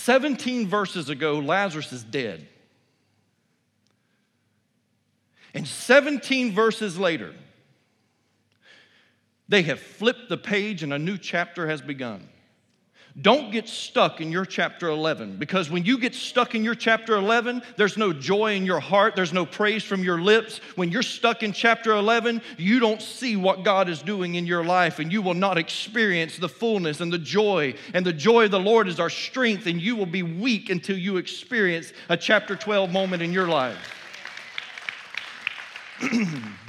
17 0.00 0.66
verses 0.66 1.08
ago, 1.10 1.38
Lazarus 1.38 1.92
is 1.92 2.02
dead. 2.02 2.46
And 5.52 5.66
17 5.66 6.52
verses 6.52 6.98
later, 6.98 7.34
they 9.48 9.62
have 9.62 9.80
flipped 9.80 10.28
the 10.28 10.36
page 10.36 10.82
and 10.82 10.92
a 10.92 10.98
new 10.98 11.18
chapter 11.18 11.68
has 11.68 11.82
begun. 11.82 12.28
Don't 13.20 13.50
get 13.50 13.68
stuck 13.68 14.20
in 14.20 14.30
your 14.30 14.44
chapter 14.44 14.88
11 14.88 15.36
because 15.36 15.68
when 15.68 15.84
you 15.84 15.98
get 15.98 16.14
stuck 16.14 16.54
in 16.54 16.62
your 16.62 16.76
chapter 16.76 17.16
11, 17.16 17.62
there's 17.76 17.96
no 17.96 18.12
joy 18.12 18.54
in 18.54 18.64
your 18.64 18.78
heart, 18.78 19.16
there's 19.16 19.32
no 19.32 19.44
praise 19.44 19.82
from 19.82 20.04
your 20.04 20.20
lips. 20.20 20.58
When 20.76 20.92
you're 20.92 21.02
stuck 21.02 21.42
in 21.42 21.52
chapter 21.52 21.92
11, 21.92 22.40
you 22.56 22.78
don't 22.78 23.02
see 23.02 23.34
what 23.34 23.64
God 23.64 23.88
is 23.88 24.00
doing 24.00 24.36
in 24.36 24.46
your 24.46 24.64
life 24.64 25.00
and 25.00 25.12
you 25.12 25.22
will 25.22 25.34
not 25.34 25.58
experience 25.58 26.36
the 26.36 26.48
fullness 26.48 27.00
and 27.00 27.12
the 27.12 27.18
joy. 27.18 27.74
And 27.94 28.06
the 28.06 28.12
joy 28.12 28.44
of 28.44 28.52
the 28.52 28.60
Lord 28.60 28.86
is 28.86 29.00
our 29.00 29.10
strength, 29.10 29.66
and 29.66 29.80
you 29.80 29.96
will 29.96 30.06
be 30.06 30.22
weak 30.22 30.70
until 30.70 30.96
you 30.96 31.16
experience 31.16 31.92
a 32.08 32.16
chapter 32.16 32.54
12 32.54 32.90
moment 32.90 33.22
in 33.22 33.32
your 33.32 33.48
life. 33.48 33.96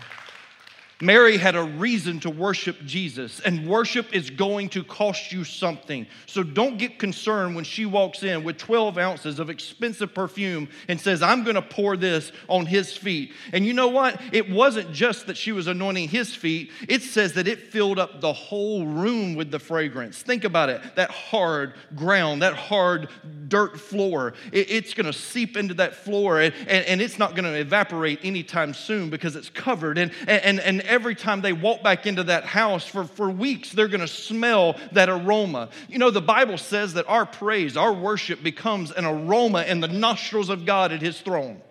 Mary 1.02 1.38
had 1.38 1.56
a 1.56 1.64
reason 1.64 2.20
to 2.22 2.30
worship 2.30 2.78
Jesus, 2.86 3.40
and 3.40 3.68
worship 3.68 4.14
is 4.14 4.30
going 4.30 4.70
to 4.70 4.84
cost 4.84 5.32
you 5.32 5.44
something. 5.44 6.06
So 6.28 6.44
don't 6.44 6.78
get 6.78 7.00
concerned 7.00 7.56
when 7.56 7.64
she 7.64 7.86
walks 7.86 8.24
in 8.24 8.44
with 8.44 8.58
12 8.58 8.98
ounces 8.98 9.40
of 9.40 9.50
expensive 9.50 10.14
perfume 10.14 10.70
and 10.88 11.02
says, 11.02 11.24
I'm 11.24 11.44
going 11.44 11.56
to 11.56 11.62
pour 11.62 11.98
this 11.98 12.32
on 12.48 12.66
his 12.66 12.96
feet. 12.96 13.34
And 13.52 13.66
you 13.66 13.74
know 13.74 13.88
what? 13.88 14.22
It 14.32 14.50
wasn't 14.50 14.92
just 14.92 15.28
that 15.28 15.38
she 15.38 15.52
was 15.52 15.68
anointing 15.68 16.10
his 16.10 16.36
feet, 16.36 16.72
it 16.88 17.02
says 17.02 17.34
that 17.34 17.48
it 17.48 17.72
filled 17.72 17.98
up 17.98 18.22
the 18.22 18.34
whole 18.34 18.86
room 18.86 19.36
with 19.36 19.52
the 19.52 19.60
fragrance. 19.60 20.22
Think 20.22 20.44
about 20.44 20.70
it 20.70 20.82
that 20.96 21.12
hard 21.12 21.74
ground, 21.96 22.42
that 22.42 22.54
hard 22.54 23.10
dirt 23.52 23.80
floor, 23.80 24.34
it, 24.52 24.72
it's 24.72 24.96
going 24.96 25.06
to 25.06 25.14
seep 25.14 25.56
into 25.56 25.76
that 25.76 25.94
floor, 25.94 26.40
and, 26.40 26.56
and, 26.62 26.86
and 26.86 27.02
it's 27.02 27.20
not 27.20 27.36
going 27.36 27.44
to 27.44 27.54
evaporate 27.54 28.20
anytime 28.24 28.74
soon 28.74 29.12
because 29.12 29.36
it's 29.36 29.50
covered. 29.50 30.00
And, 30.00 30.12
and, 30.26 30.60
and 30.60 30.82
every 30.82 31.14
time 31.14 31.42
they 31.42 31.54
walk 31.54 31.84
back 31.84 32.08
into 32.08 32.24
that 32.24 32.46
house 32.46 32.88
for, 32.88 33.04
for 33.04 33.30
weeks, 33.30 33.72
they're 33.72 33.90
going 33.90 34.02
to 34.02 34.08
smell 34.08 34.78
that 34.94 35.10
aroma. 35.10 35.70
You 35.88 36.00
know, 36.00 36.10
the 36.10 36.22
Bible 36.22 36.58
says 36.58 36.94
that 36.94 37.08
our 37.08 37.28
praise, 37.28 37.78
our 37.78 37.94
worship 37.94 38.42
becomes 38.42 38.90
an 38.92 39.06
aroma 39.06 39.64
in 39.64 39.82
the 39.82 39.88
nostrils 39.90 40.50
of 40.50 40.66
God 40.66 40.92
at 40.92 41.02
his 41.02 41.20
throne. 41.22 41.62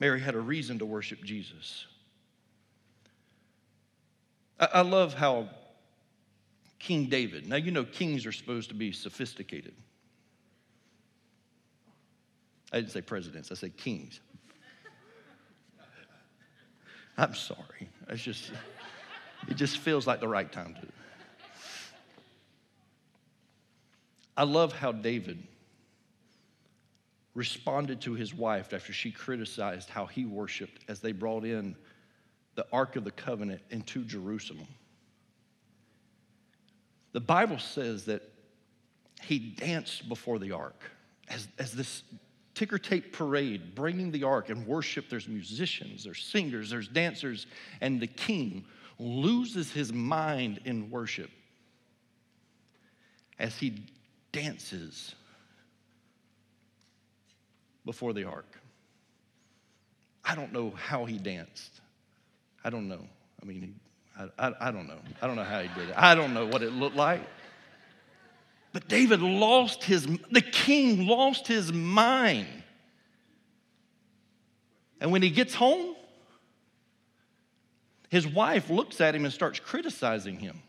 Mary 0.00 0.20
had 0.20 0.34
a 0.34 0.40
reason 0.40 0.80
to 0.80 0.84
worship 0.84 1.22
Jesus. 1.22 1.86
I, 4.58 4.68
I 4.74 4.80
love 4.80 5.14
how 5.14 5.48
King 6.82 7.06
David, 7.06 7.46
now 7.46 7.54
you 7.54 7.70
know 7.70 7.84
kings 7.84 8.26
are 8.26 8.32
supposed 8.32 8.68
to 8.70 8.74
be 8.74 8.90
sophisticated. 8.90 9.72
I 12.72 12.80
didn't 12.80 12.90
say 12.90 13.00
presidents, 13.00 13.52
I 13.52 13.54
said 13.54 13.76
kings. 13.76 14.18
I'm 17.16 17.36
sorry. 17.36 17.88
It's 18.08 18.22
just, 18.22 18.50
it 19.46 19.54
just 19.54 19.78
feels 19.78 20.08
like 20.08 20.18
the 20.18 20.26
right 20.26 20.50
time 20.50 20.74
to. 20.74 20.86
I 24.36 24.42
love 24.42 24.72
how 24.72 24.90
David 24.90 25.40
responded 27.36 28.00
to 28.00 28.14
his 28.14 28.34
wife 28.34 28.72
after 28.72 28.92
she 28.92 29.12
criticized 29.12 29.88
how 29.88 30.06
he 30.06 30.24
worshiped 30.24 30.82
as 30.88 30.98
they 30.98 31.12
brought 31.12 31.44
in 31.44 31.76
the 32.56 32.66
Ark 32.72 32.96
of 32.96 33.04
the 33.04 33.12
Covenant 33.12 33.60
into 33.70 34.02
Jerusalem. 34.02 34.66
The 37.12 37.20
Bible 37.20 37.58
says 37.58 38.04
that 38.06 38.22
he 39.22 39.38
danced 39.38 40.08
before 40.08 40.38
the 40.38 40.52
ark 40.52 40.82
as, 41.28 41.48
as 41.58 41.72
this 41.72 42.02
ticker 42.54 42.78
tape 42.78 43.12
parade 43.12 43.74
bringing 43.74 44.10
the 44.10 44.24
ark 44.24 44.50
and 44.50 44.66
worship. 44.66 45.08
There's 45.08 45.28
musicians, 45.28 46.04
there's 46.04 46.22
singers, 46.22 46.70
there's 46.70 46.88
dancers, 46.88 47.46
and 47.80 48.00
the 48.00 48.06
king 48.06 48.64
loses 48.98 49.72
his 49.72 49.92
mind 49.92 50.60
in 50.64 50.90
worship 50.90 51.30
as 53.38 53.56
he 53.56 53.84
dances 54.32 55.14
before 57.84 58.12
the 58.12 58.24
ark. 58.24 58.60
I 60.24 60.34
don't 60.34 60.52
know 60.52 60.70
how 60.70 61.04
he 61.04 61.18
danced. 61.18 61.80
I 62.64 62.70
don't 62.70 62.88
know. 62.88 63.04
I 63.42 63.44
mean, 63.44 63.60
he, 63.60 63.74
I, 64.18 64.28
I, 64.38 64.52
I 64.60 64.70
don't 64.70 64.86
know. 64.86 64.98
I 65.20 65.26
don't 65.26 65.36
know 65.36 65.44
how 65.44 65.60
he 65.60 65.68
did 65.78 65.90
it. 65.90 65.94
I 65.96 66.14
don't 66.14 66.34
know 66.34 66.46
what 66.46 66.62
it 66.62 66.72
looked 66.72 66.96
like. 66.96 67.22
But 68.72 68.88
David 68.88 69.20
lost 69.20 69.84
his, 69.84 70.06
the 70.30 70.40
king 70.40 71.06
lost 71.06 71.46
his 71.46 71.72
mind. 71.72 72.46
And 75.00 75.10
when 75.12 75.22
he 75.22 75.30
gets 75.30 75.54
home, 75.54 75.94
his 78.08 78.26
wife 78.26 78.70
looks 78.70 79.00
at 79.00 79.14
him 79.14 79.24
and 79.24 79.32
starts 79.32 79.58
criticizing 79.58 80.38
him. 80.38 80.62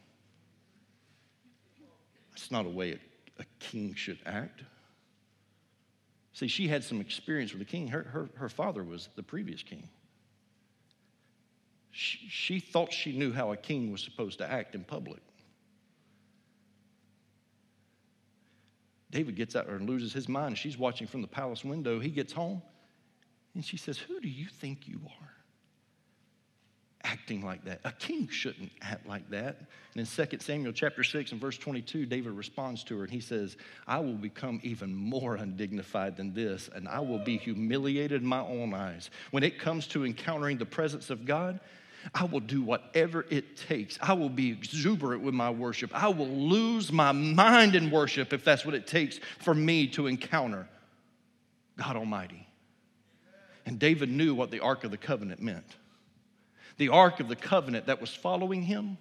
That's 2.32 2.51
not 2.51 2.65
a 2.65 2.69
way 2.69 2.93
a, 2.93 3.41
a 3.41 3.45
king 3.60 3.93
should 3.95 4.19
act. 4.25 4.63
See, 6.34 6.47
she 6.47 6.67
had 6.67 6.84
some 6.84 6.99
experience 6.99 7.51
with 7.51 7.60
the 7.60 7.65
king. 7.65 7.89
Her, 7.89 8.03
her, 8.03 8.29
her 8.36 8.49
father 8.49 8.84
was 8.84 9.08
the 9.15 9.23
previous 9.23 9.62
king. 9.62 9.88
She, 11.95 12.60
thought 12.60 12.91
she 12.91 13.12
knew 13.12 13.32
how 13.32 13.51
a 13.51 13.58
king 13.58 13.91
was 13.91 14.01
supposed 14.01 14.39
to 14.39 14.51
act 14.51 14.73
in 14.73 14.84
public. 14.84 15.21
David 19.12 19.36
gets 19.36 19.56
out 19.56 19.67
and 19.67 19.88
loses 19.88 20.12
his 20.12 20.27
mind. 20.27 20.58
She's 20.58 20.75
watching 20.75 21.06
from 21.06 21.21
the 21.21 21.27
palace 21.27 21.63
window. 21.63 21.99
He 21.99 22.10
gets 22.10 22.34
home 22.34 22.63
and 23.53 23.63
she 23.63 23.77
says, 23.77 23.99
Who 23.99 24.19
do 24.19 24.27
you 24.27 24.47
think 24.47 24.88
you 24.88 25.01
are? 25.06 25.29
Acting 27.03 27.45
like 27.45 27.63
that. 27.65 27.82
A 27.84 27.91
king 27.91 28.27
shouldn't 28.27 28.71
act 28.82 29.06
like 29.06 29.29
that. 29.29 29.58
And 29.93 29.99
in 29.99 30.27
2 30.27 30.38
Samuel 30.39 30.73
chapter 30.73 31.03
6 31.03 31.32
and 31.32 31.39
verse 31.39 31.60
22, 31.60 32.08
David 32.08 32.32
responds 32.32 32.84
to 32.86 32.97
her 32.97 33.03
and 33.03 33.12
he 33.12 33.19
says, 33.19 33.56
I 33.86 33.99
will 33.99 34.15
become 34.15 34.60
even 34.63 34.95
more 34.95 35.36
undignified 35.36 36.17
than 36.17 36.34
this, 36.34 36.71
and 36.73 36.88
I 36.88 37.01
will 37.01 37.19
be 37.19 37.38
humiliated 37.38 38.23
in 38.23 38.27
my 38.27 38.39
own 38.39 38.73
eyes. 38.73 39.12
When 39.29 39.43
it 39.43 39.60
comes 39.60 39.86
to 39.88 40.06
encountering 40.06 40.58
the 40.58 40.65
presence 40.65 41.12
of 41.12 41.25
God, 41.25 41.60
I 42.13 42.25
will 42.25 42.39
do 42.39 42.61
whatever 42.61 43.25
it 43.29 43.57
takes. 43.57 43.97
I 44.01 44.13
will 44.13 44.29
be 44.29 44.51
exuberant 44.51 45.23
with 45.23 45.33
my 45.33 45.49
worship. 45.49 45.91
I 45.93 46.09
will 46.09 46.27
lose 46.27 46.91
my 46.91 47.11
mind 47.11 47.75
in 47.75 47.91
worship 47.91 48.33
if 48.33 48.43
that's 48.43 48.65
what 48.65 48.75
it 48.75 48.87
takes 48.87 49.19
for 49.39 49.53
me 49.53 49.87
to 49.89 50.07
encounter 50.07 50.67
God 51.77 51.95
Almighty. 51.95 52.47
And 53.65 53.79
David 53.79 54.09
knew 54.09 54.35
what 54.35 54.51
the 54.51 54.59
Ark 54.59 54.83
of 54.83 54.91
the 54.91 54.97
Covenant 54.97 55.41
meant. 55.41 55.77
The 56.77 56.89
Ark 56.89 57.19
of 57.19 57.27
the 57.27 57.35
Covenant 57.35 57.85
that 57.85 58.01
was 58.01 58.13
following 58.13 58.63
him 58.63 58.97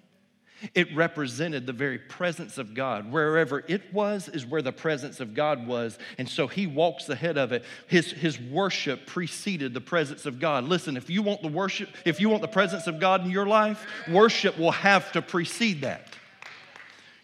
it 0.75 0.94
represented 0.94 1.66
the 1.66 1.72
very 1.72 1.98
presence 1.98 2.59
of 2.59 2.75
God. 2.75 3.11
Wherever 3.11 3.64
it 3.68 3.92
was 3.92 4.29
is 4.29 4.46
where 4.46 4.62
the 4.62 4.72
presence 4.72 5.20
of 5.20 5.35
God 5.35 5.66
was. 5.66 5.98
And 6.18 6.29
so 6.29 6.46
he 6.46 6.66
walks 6.66 7.09
ahead 7.09 7.38
of 7.38 7.53
it. 7.53 7.64
His, 7.87 8.12
his 8.12 8.40
worship 8.40 9.07
preceded 9.07 9.75
the 9.75 9.81
presence 9.81 10.27
of 10.27 10.38
God. 10.38 10.64
Listen, 10.64 10.96
if 10.96 11.11
you 11.11 11.22
want 11.22 11.42
the 11.42 11.48
worship, 11.48 11.88
if 12.05 12.20
you 12.20 12.29
want 12.29 12.42
the 12.42 12.48
presence 12.48 12.87
of 12.87 13.01
God 13.01 13.25
in 13.25 13.31
your 13.31 13.46
life, 13.46 13.87
worship 14.11 14.59
will 14.59 14.72
have 14.72 15.12
to 15.12 15.22
precede 15.22 15.83
that. 15.83 16.09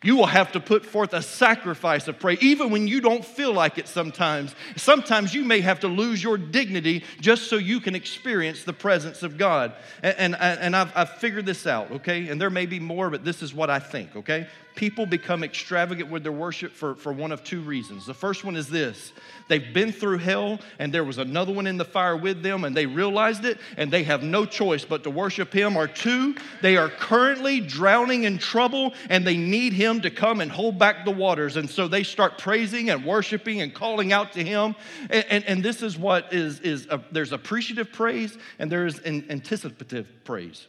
You 0.04 0.14
will 0.14 0.26
have 0.26 0.52
to 0.52 0.60
put 0.60 0.86
forth 0.86 1.12
a 1.12 1.20
sacrifice 1.20 2.06
of 2.06 2.20
praise, 2.20 2.38
even 2.40 2.70
when 2.70 2.86
you 2.86 3.00
don't 3.00 3.24
feel 3.24 3.52
like 3.52 3.78
it 3.78 3.88
sometimes. 3.88 4.54
Sometimes 4.76 5.34
you 5.34 5.44
may 5.44 5.60
have 5.60 5.80
to 5.80 5.88
lose 5.88 6.22
your 6.22 6.38
dignity 6.38 7.02
just 7.20 7.48
so 7.48 7.56
you 7.56 7.80
can 7.80 7.96
experience 7.96 8.62
the 8.62 8.72
presence 8.72 9.24
of 9.24 9.36
God. 9.36 9.72
And, 10.04 10.36
and, 10.36 10.60
and 10.60 10.76
I've, 10.76 10.92
I've 10.94 11.10
figured 11.14 11.46
this 11.46 11.66
out, 11.66 11.90
okay? 11.90 12.28
And 12.28 12.40
there 12.40 12.50
may 12.50 12.66
be 12.66 12.78
more, 12.78 13.10
but 13.10 13.24
this 13.24 13.42
is 13.42 13.52
what 13.52 13.70
I 13.70 13.80
think, 13.80 14.14
okay? 14.14 14.46
People 14.74 15.06
become 15.06 15.42
extravagant 15.42 16.10
with 16.10 16.22
their 16.22 16.32
worship 16.32 16.72
for, 16.72 16.94
for 16.94 17.12
one 17.12 17.32
of 17.32 17.42
two 17.42 17.60
reasons. 17.60 18.06
The 18.06 18.14
first 18.14 18.44
one 18.44 18.56
is 18.56 18.68
this 18.68 19.12
they've 19.48 19.74
been 19.74 19.92
through 19.92 20.18
hell, 20.18 20.60
and 20.78 20.92
there 20.92 21.04
was 21.04 21.18
another 21.18 21.52
one 21.52 21.66
in 21.66 21.76
the 21.76 21.84
fire 21.84 22.16
with 22.16 22.42
them, 22.42 22.64
and 22.64 22.76
they 22.76 22.86
realized 22.86 23.44
it, 23.44 23.58
and 23.76 23.90
they 23.90 24.04
have 24.04 24.22
no 24.22 24.44
choice 24.44 24.84
but 24.84 25.02
to 25.04 25.10
worship 25.10 25.52
Him. 25.52 25.76
Or 25.76 25.88
two, 25.88 26.36
they 26.62 26.76
are 26.76 26.88
currently 26.88 27.60
drowning 27.60 28.24
in 28.24 28.38
trouble, 28.38 28.94
and 29.08 29.26
they 29.26 29.36
need 29.36 29.72
Him 29.72 30.00
to 30.02 30.10
come 30.10 30.40
and 30.40 30.50
hold 30.50 30.78
back 30.78 31.04
the 31.04 31.10
waters. 31.10 31.56
And 31.56 31.68
so 31.68 31.88
they 31.88 32.02
start 32.02 32.38
praising 32.38 32.90
and 32.90 33.04
worshiping 33.04 33.60
and 33.60 33.74
calling 33.74 34.12
out 34.12 34.32
to 34.34 34.44
Him. 34.44 34.74
And, 35.10 35.24
and, 35.28 35.44
and 35.44 35.62
this 35.62 35.82
is 35.82 35.98
what 35.98 36.32
is, 36.32 36.60
is 36.60 36.86
a, 36.90 37.02
there's 37.10 37.32
appreciative 37.32 37.92
praise, 37.92 38.36
and 38.58 38.70
there's 38.70 38.98
an 39.00 39.26
anticipative 39.30 40.08
praise. 40.24 40.66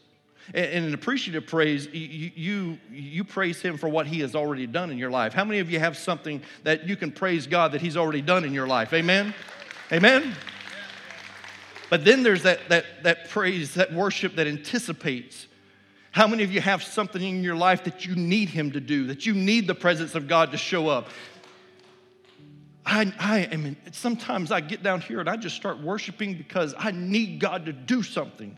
And 0.53 0.85
an 0.85 0.93
appreciative 0.93 1.45
praise, 1.45 1.87
you, 1.87 2.31
you, 2.35 2.77
you 2.91 3.23
praise 3.23 3.61
Him 3.61 3.77
for 3.77 3.87
what 3.87 4.07
He 4.07 4.21
has 4.21 4.35
already 4.35 4.65
done 4.65 4.89
in 4.89 4.97
your 4.97 5.11
life. 5.11 5.33
How 5.33 5.45
many 5.45 5.59
of 5.59 5.69
you 5.69 5.79
have 5.79 5.95
something 5.95 6.41
that 6.63 6.87
you 6.87 6.95
can 6.95 7.11
praise 7.11 7.45
God 7.45 7.73
that 7.73 7.81
He's 7.81 7.95
already 7.95 8.21
done 8.21 8.43
in 8.43 8.53
your 8.53 8.67
life? 8.67 8.91
Amen? 8.93 9.33
Amen? 9.91 10.35
But 11.89 12.05
then 12.05 12.23
there's 12.23 12.43
that, 12.43 12.67
that, 12.69 12.85
that 13.03 13.29
praise, 13.29 13.75
that 13.75 13.93
worship 13.93 14.35
that 14.35 14.47
anticipates. 14.47 15.47
How 16.11 16.27
many 16.27 16.43
of 16.43 16.51
you 16.51 16.61
have 16.61 16.81
something 16.81 17.21
in 17.21 17.43
your 17.43 17.55
life 17.55 17.83
that 17.83 18.05
you 18.05 18.15
need 18.15 18.49
Him 18.49 18.71
to 18.71 18.79
do, 18.79 19.07
that 19.07 19.25
you 19.25 19.33
need 19.33 19.67
the 19.67 19.75
presence 19.75 20.15
of 20.15 20.27
God 20.27 20.51
to 20.51 20.57
show 20.57 20.87
up? 20.87 21.09
I, 22.85 23.13
I 23.19 23.39
am, 23.51 23.77
sometimes 23.91 24.51
I 24.51 24.61
get 24.61 24.81
down 24.81 25.01
here 25.01 25.19
and 25.19 25.29
I 25.29 25.37
just 25.37 25.55
start 25.55 25.79
worshiping 25.79 26.33
because 26.33 26.73
I 26.75 26.89
need 26.89 27.39
God 27.39 27.67
to 27.67 27.73
do 27.73 28.01
something. 28.01 28.57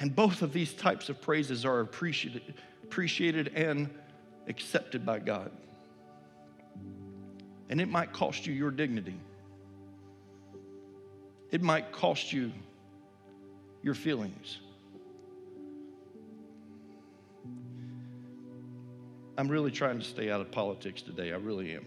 And 0.00 0.14
both 0.14 0.42
of 0.42 0.52
these 0.52 0.72
types 0.72 1.08
of 1.08 1.20
praises 1.20 1.64
are 1.64 1.80
appreciated, 1.80 2.54
appreciated 2.82 3.52
and 3.54 3.88
accepted 4.48 5.06
by 5.06 5.18
God. 5.18 5.50
And 7.68 7.80
it 7.80 7.88
might 7.88 8.12
cost 8.12 8.46
you 8.46 8.52
your 8.52 8.70
dignity. 8.70 9.18
It 11.50 11.62
might 11.62 11.92
cost 11.92 12.32
you 12.32 12.52
your 13.82 13.94
feelings. 13.94 14.58
I'm 19.36 19.48
really 19.48 19.70
trying 19.70 19.98
to 19.98 20.04
stay 20.04 20.30
out 20.30 20.40
of 20.40 20.50
politics 20.50 21.02
today. 21.02 21.32
I 21.32 21.36
really 21.36 21.74
am. 21.74 21.86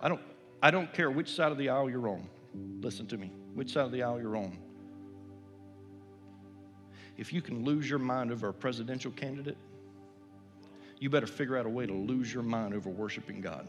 I 0.00 0.08
don't, 0.08 0.20
I 0.64 0.70
don't 0.70 0.92
care 0.92 1.10
which 1.10 1.34
side 1.34 1.50
of 1.50 1.58
the 1.58 1.68
aisle 1.68 1.90
you're 1.90 2.08
on. 2.08 2.28
Listen 2.80 3.06
to 3.08 3.18
me. 3.18 3.32
Which 3.54 3.72
side 3.72 3.84
of 3.84 3.90
the 3.90 4.04
aisle 4.04 4.20
you're 4.20 4.36
on. 4.36 4.56
If 7.16 7.32
you 7.32 7.42
can 7.42 7.64
lose 7.64 7.90
your 7.90 7.98
mind 7.98 8.30
over 8.30 8.48
a 8.48 8.54
presidential 8.54 9.10
candidate, 9.10 9.58
you 11.00 11.10
better 11.10 11.26
figure 11.26 11.56
out 11.56 11.66
a 11.66 11.68
way 11.68 11.84
to 11.84 11.92
lose 11.92 12.32
your 12.32 12.44
mind 12.44 12.74
over 12.74 12.88
worshiping 12.88 13.40
God. 13.40 13.66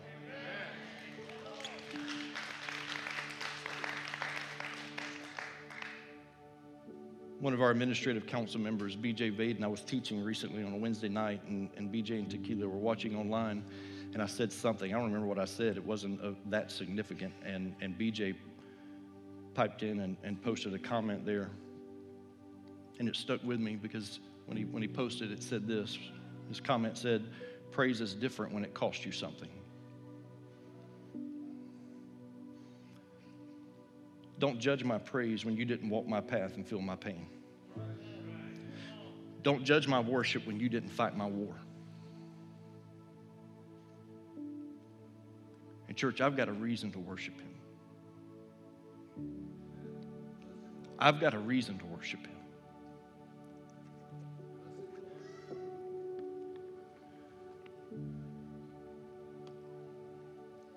One 7.39 7.53
of 7.53 7.61
our 7.61 7.71
administrative 7.71 8.25
council 8.27 8.61
members, 8.61 8.95
BJ 8.95 9.35
Vaden, 9.35 9.63
I 9.63 9.67
was 9.67 9.81
teaching 9.81 10.23
recently 10.23 10.63
on 10.63 10.73
a 10.73 10.77
Wednesday 10.77 11.09
night, 11.09 11.41
and, 11.45 11.69
and 11.75 11.91
BJ 11.91 12.11
and 12.19 12.29
Tequila 12.29 12.69
were 12.69 12.77
watching 12.77 13.17
online 13.17 13.65
and 14.13 14.21
I 14.21 14.27
said 14.27 14.51
something. 14.51 14.93
I 14.93 14.97
don't 14.97 15.05
remember 15.05 15.27
what 15.27 15.39
I 15.39 15.45
said. 15.45 15.75
It 15.75 15.83
wasn't 15.83 16.21
uh, 16.23 16.31
that 16.47 16.71
significant. 16.71 17.33
And, 17.43 17.75
and 17.81 17.97
BJ 17.97 18.35
piped 19.55 19.81
in 19.81 20.01
and, 20.01 20.17
and 20.23 20.41
posted 20.41 20.73
a 20.73 20.79
comment 20.79 21.25
there. 21.25 21.49
And 22.99 23.09
it 23.09 23.15
stuck 23.15 23.43
with 23.43 23.59
me 23.59 23.75
because 23.75 24.19
when 24.45 24.55
he, 24.55 24.65
when 24.65 24.83
he 24.83 24.87
posted 24.87 25.31
it, 25.31 25.41
said 25.41 25.67
this. 25.67 25.97
His 26.47 26.59
comment 26.59 26.97
said, 26.97 27.25
Praise 27.71 28.01
is 28.01 28.13
different 28.13 28.53
when 28.53 28.63
it 28.63 28.75
costs 28.75 29.03
you 29.03 29.11
something. 29.11 29.49
Don't 34.37 34.59
judge 34.59 34.83
my 34.83 34.99
praise 34.99 35.43
when 35.43 35.57
you 35.57 35.65
didn't 35.65 35.89
walk 35.89 36.05
my 36.05 36.21
path 36.21 36.55
and 36.55 36.67
feel 36.67 36.81
my 36.81 36.95
pain. 36.95 37.25
Don't 39.41 39.63
judge 39.63 39.87
my 39.87 39.99
worship 39.99 40.45
when 40.45 40.59
you 40.59 40.69
didn't 40.69 40.89
fight 40.89 41.17
my 41.17 41.25
war. 41.25 41.55
And, 45.93 45.97
church, 45.99 46.21
I've 46.21 46.35
got 46.35 46.49
a 46.49 46.51
reason 46.51 46.91
to 46.93 46.97
worship 46.97 47.39
Him. 47.39 47.53
I've 50.97 51.19
got 51.19 51.35
a 51.35 51.37
reason 51.37 51.77
to 51.77 51.85
worship 51.85 52.25
Him. 52.25 52.35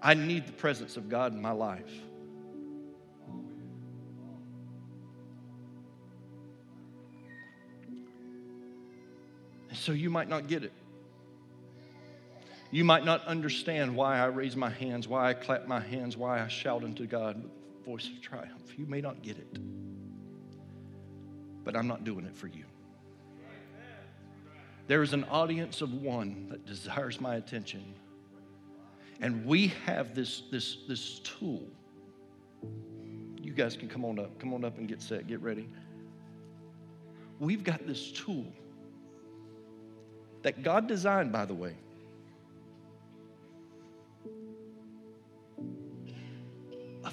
I 0.02 0.12
need 0.12 0.46
the 0.46 0.52
presence 0.52 0.98
of 0.98 1.08
God 1.08 1.32
in 1.32 1.40
my 1.40 1.52
life. 1.52 1.90
And 9.70 9.78
so 9.78 9.92
you 9.92 10.10
might 10.10 10.28
not 10.28 10.46
get 10.46 10.62
it. 10.62 10.74
You 12.76 12.84
might 12.84 13.06
not 13.06 13.24
understand 13.24 13.96
why 13.96 14.18
I 14.18 14.26
raise 14.26 14.54
my 14.54 14.68
hands, 14.68 15.08
why 15.08 15.30
I 15.30 15.32
clap 15.32 15.66
my 15.66 15.80
hands, 15.80 16.14
why 16.14 16.42
I 16.42 16.48
shout 16.48 16.84
unto 16.84 17.06
God 17.06 17.42
with 17.42 17.86
voice 17.86 18.06
of 18.06 18.20
triumph. 18.20 18.78
You 18.78 18.84
may 18.84 19.00
not 19.00 19.22
get 19.22 19.38
it. 19.38 19.58
But 21.64 21.74
I'm 21.74 21.86
not 21.86 22.04
doing 22.04 22.26
it 22.26 22.36
for 22.36 22.48
you. 22.48 22.64
There 24.88 25.02
is 25.02 25.14
an 25.14 25.24
audience 25.24 25.80
of 25.80 25.94
one 25.94 26.48
that 26.50 26.66
desires 26.66 27.18
my 27.18 27.36
attention. 27.36 27.94
And 29.22 29.46
we 29.46 29.68
have 29.86 30.14
this, 30.14 30.42
this, 30.50 30.76
this 30.86 31.20
tool. 31.20 31.66
You 33.40 33.54
guys 33.54 33.74
can 33.74 33.88
come 33.88 34.04
on 34.04 34.18
up. 34.18 34.38
Come 34.38 34.52
on 34.52 34.66
up 34.66 34.76
and 34.76 34.86
get 34.86 35.00
set. 35.00 35.26
Get 35.26 35.40
ready. 35.40 35.66
We've 37.38 37.64
got 37.64 37.86
this 37.86 38.12
tool 38.12 38.52
that 40.42 40.62
God 40.62 40.86
designed, 40.86 41.32
by 41.32 41.46
the 41.46 41.54
way. 41.54 41.74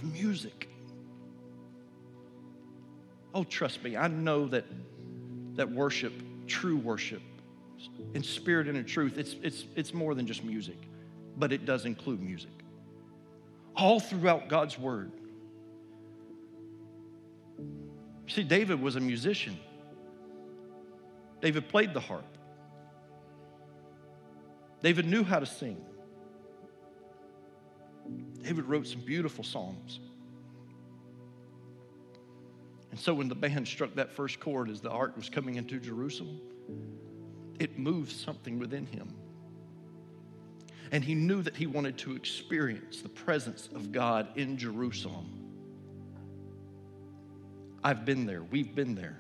Music. 0.04 0.70
Oh, 3.34 3.44
trust 3.44 3.84
me, 3.84 3.98
I 3.98 4.08
know 4.08 4.48
that, 4.48 4.66
that 5.56 5.72
worship, 5.72 6.14
true 6.48 6.78
worship, 6.78 7.22
in 8.14 8.24
spirit 8.24 8.68
and 8.68 8.78
in 8.78 8.86
truth, 8.86 9.18
it's, 9.18 9.36
it's, 9.42 9.66
it's 9.76 9.94
more 9.94 10.14
than 10.16 10.28
just 10.28 10.44
music, 10.44 10.78
but 11.38 11.52
it 11.52 11.66
does 11.66 11.86
include 11.86 12.22
music. 12.22 12.52
All 13.76 14.00
throughout 14.00 14.50
God's 14.50 14.78
Word. 14.78 15.12
See, 18.28 18.44
David 18.44 18.82
was 18.82 18.96
a 18.96 19.00
musician. 19.00 19.58
David 21.42 21.68
played 21.68 21.94
the 21.94 22.00
harp. 22.00 22.26
David 24.82 25.08
knew 25.08 25.24
how 25.24 25.40
to 25.40 25.46
sing. 25.46 25.78
David 28.44 28.66
wrote 28.66 28.86
some 28.86 29.02
beautiful 29.02 29.44
psalms. 29.44 30.00
And 32.92 33.00
so 33.00 33.14
when 33.14 33.28
the 33.28 33.36
band 33.36 33.68
struck 33.68 33.96
that 33.96 34.12
first 34.12 34.40
chord 34.40 34.70
as 34.70 34.82
the 34.82 34.92
ark 34.92 35.16
was 35.16 35.30
coming 35.30 35.56
into 35.56 35.80
Jerusalem, 35.80 36.40
it 37.60 37.80
moved 37.80 38.12
something 38.12 38.60
within 38.60 38.86
him. 38.86 39.16
And 40.92 41.04
he 41.04 41.16
knew 41.16 41.42
that 41.42 41.56
he 41.56 41.66
wanted 41.66 41.98
to 42.00 42.16
experience 42.16 43.02
the 43.02 43.10
presence 43.10 43.68
of 43.74 43.92
God 43.92 44.28
in 44.36 44.58
Jerusalem. 44.58 45.26
I've 47.84 48.06
been 48.06 48.26
there, 48.26 48.44
we've 48.44 48.76
been 48.76 48.94
there. 48.94 49.18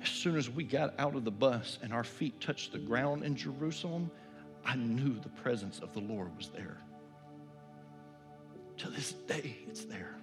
As 0.00 0.08
soon 0.08 0.36
as 0.36 0.48
we 0.48 0.64
got 0.64 0.94
out 0.98 1.16
of 1.16 1.24
the 1.24 1.30
bus 1.30 1.78
and 1.82 1.92
our 1.92 2.04
feet 2.04 2.40
touched 2.40 2.72
the 2.72 2.78
ground 2.78 3.24
in 3.24 3.36
Jerusalem, 3.36 4.10
I 4.64 4.76
knew 4.76 5.18
the 5.18 5.28
presence 5.28 5.80
of 5.80 5.92
the 5.92 6.00
Lord 6.00 6.34
was 6.36 6.48
there. 6.48 6.78
To 8.84 8.90
this 8.90 9.12
day, 9.12 9.56
it's 9.66 9.86
there. 9.86 10.14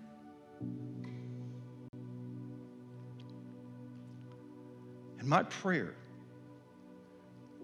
And 5.18 5.28
my 5.28 5.42
prayer 5.42 5.96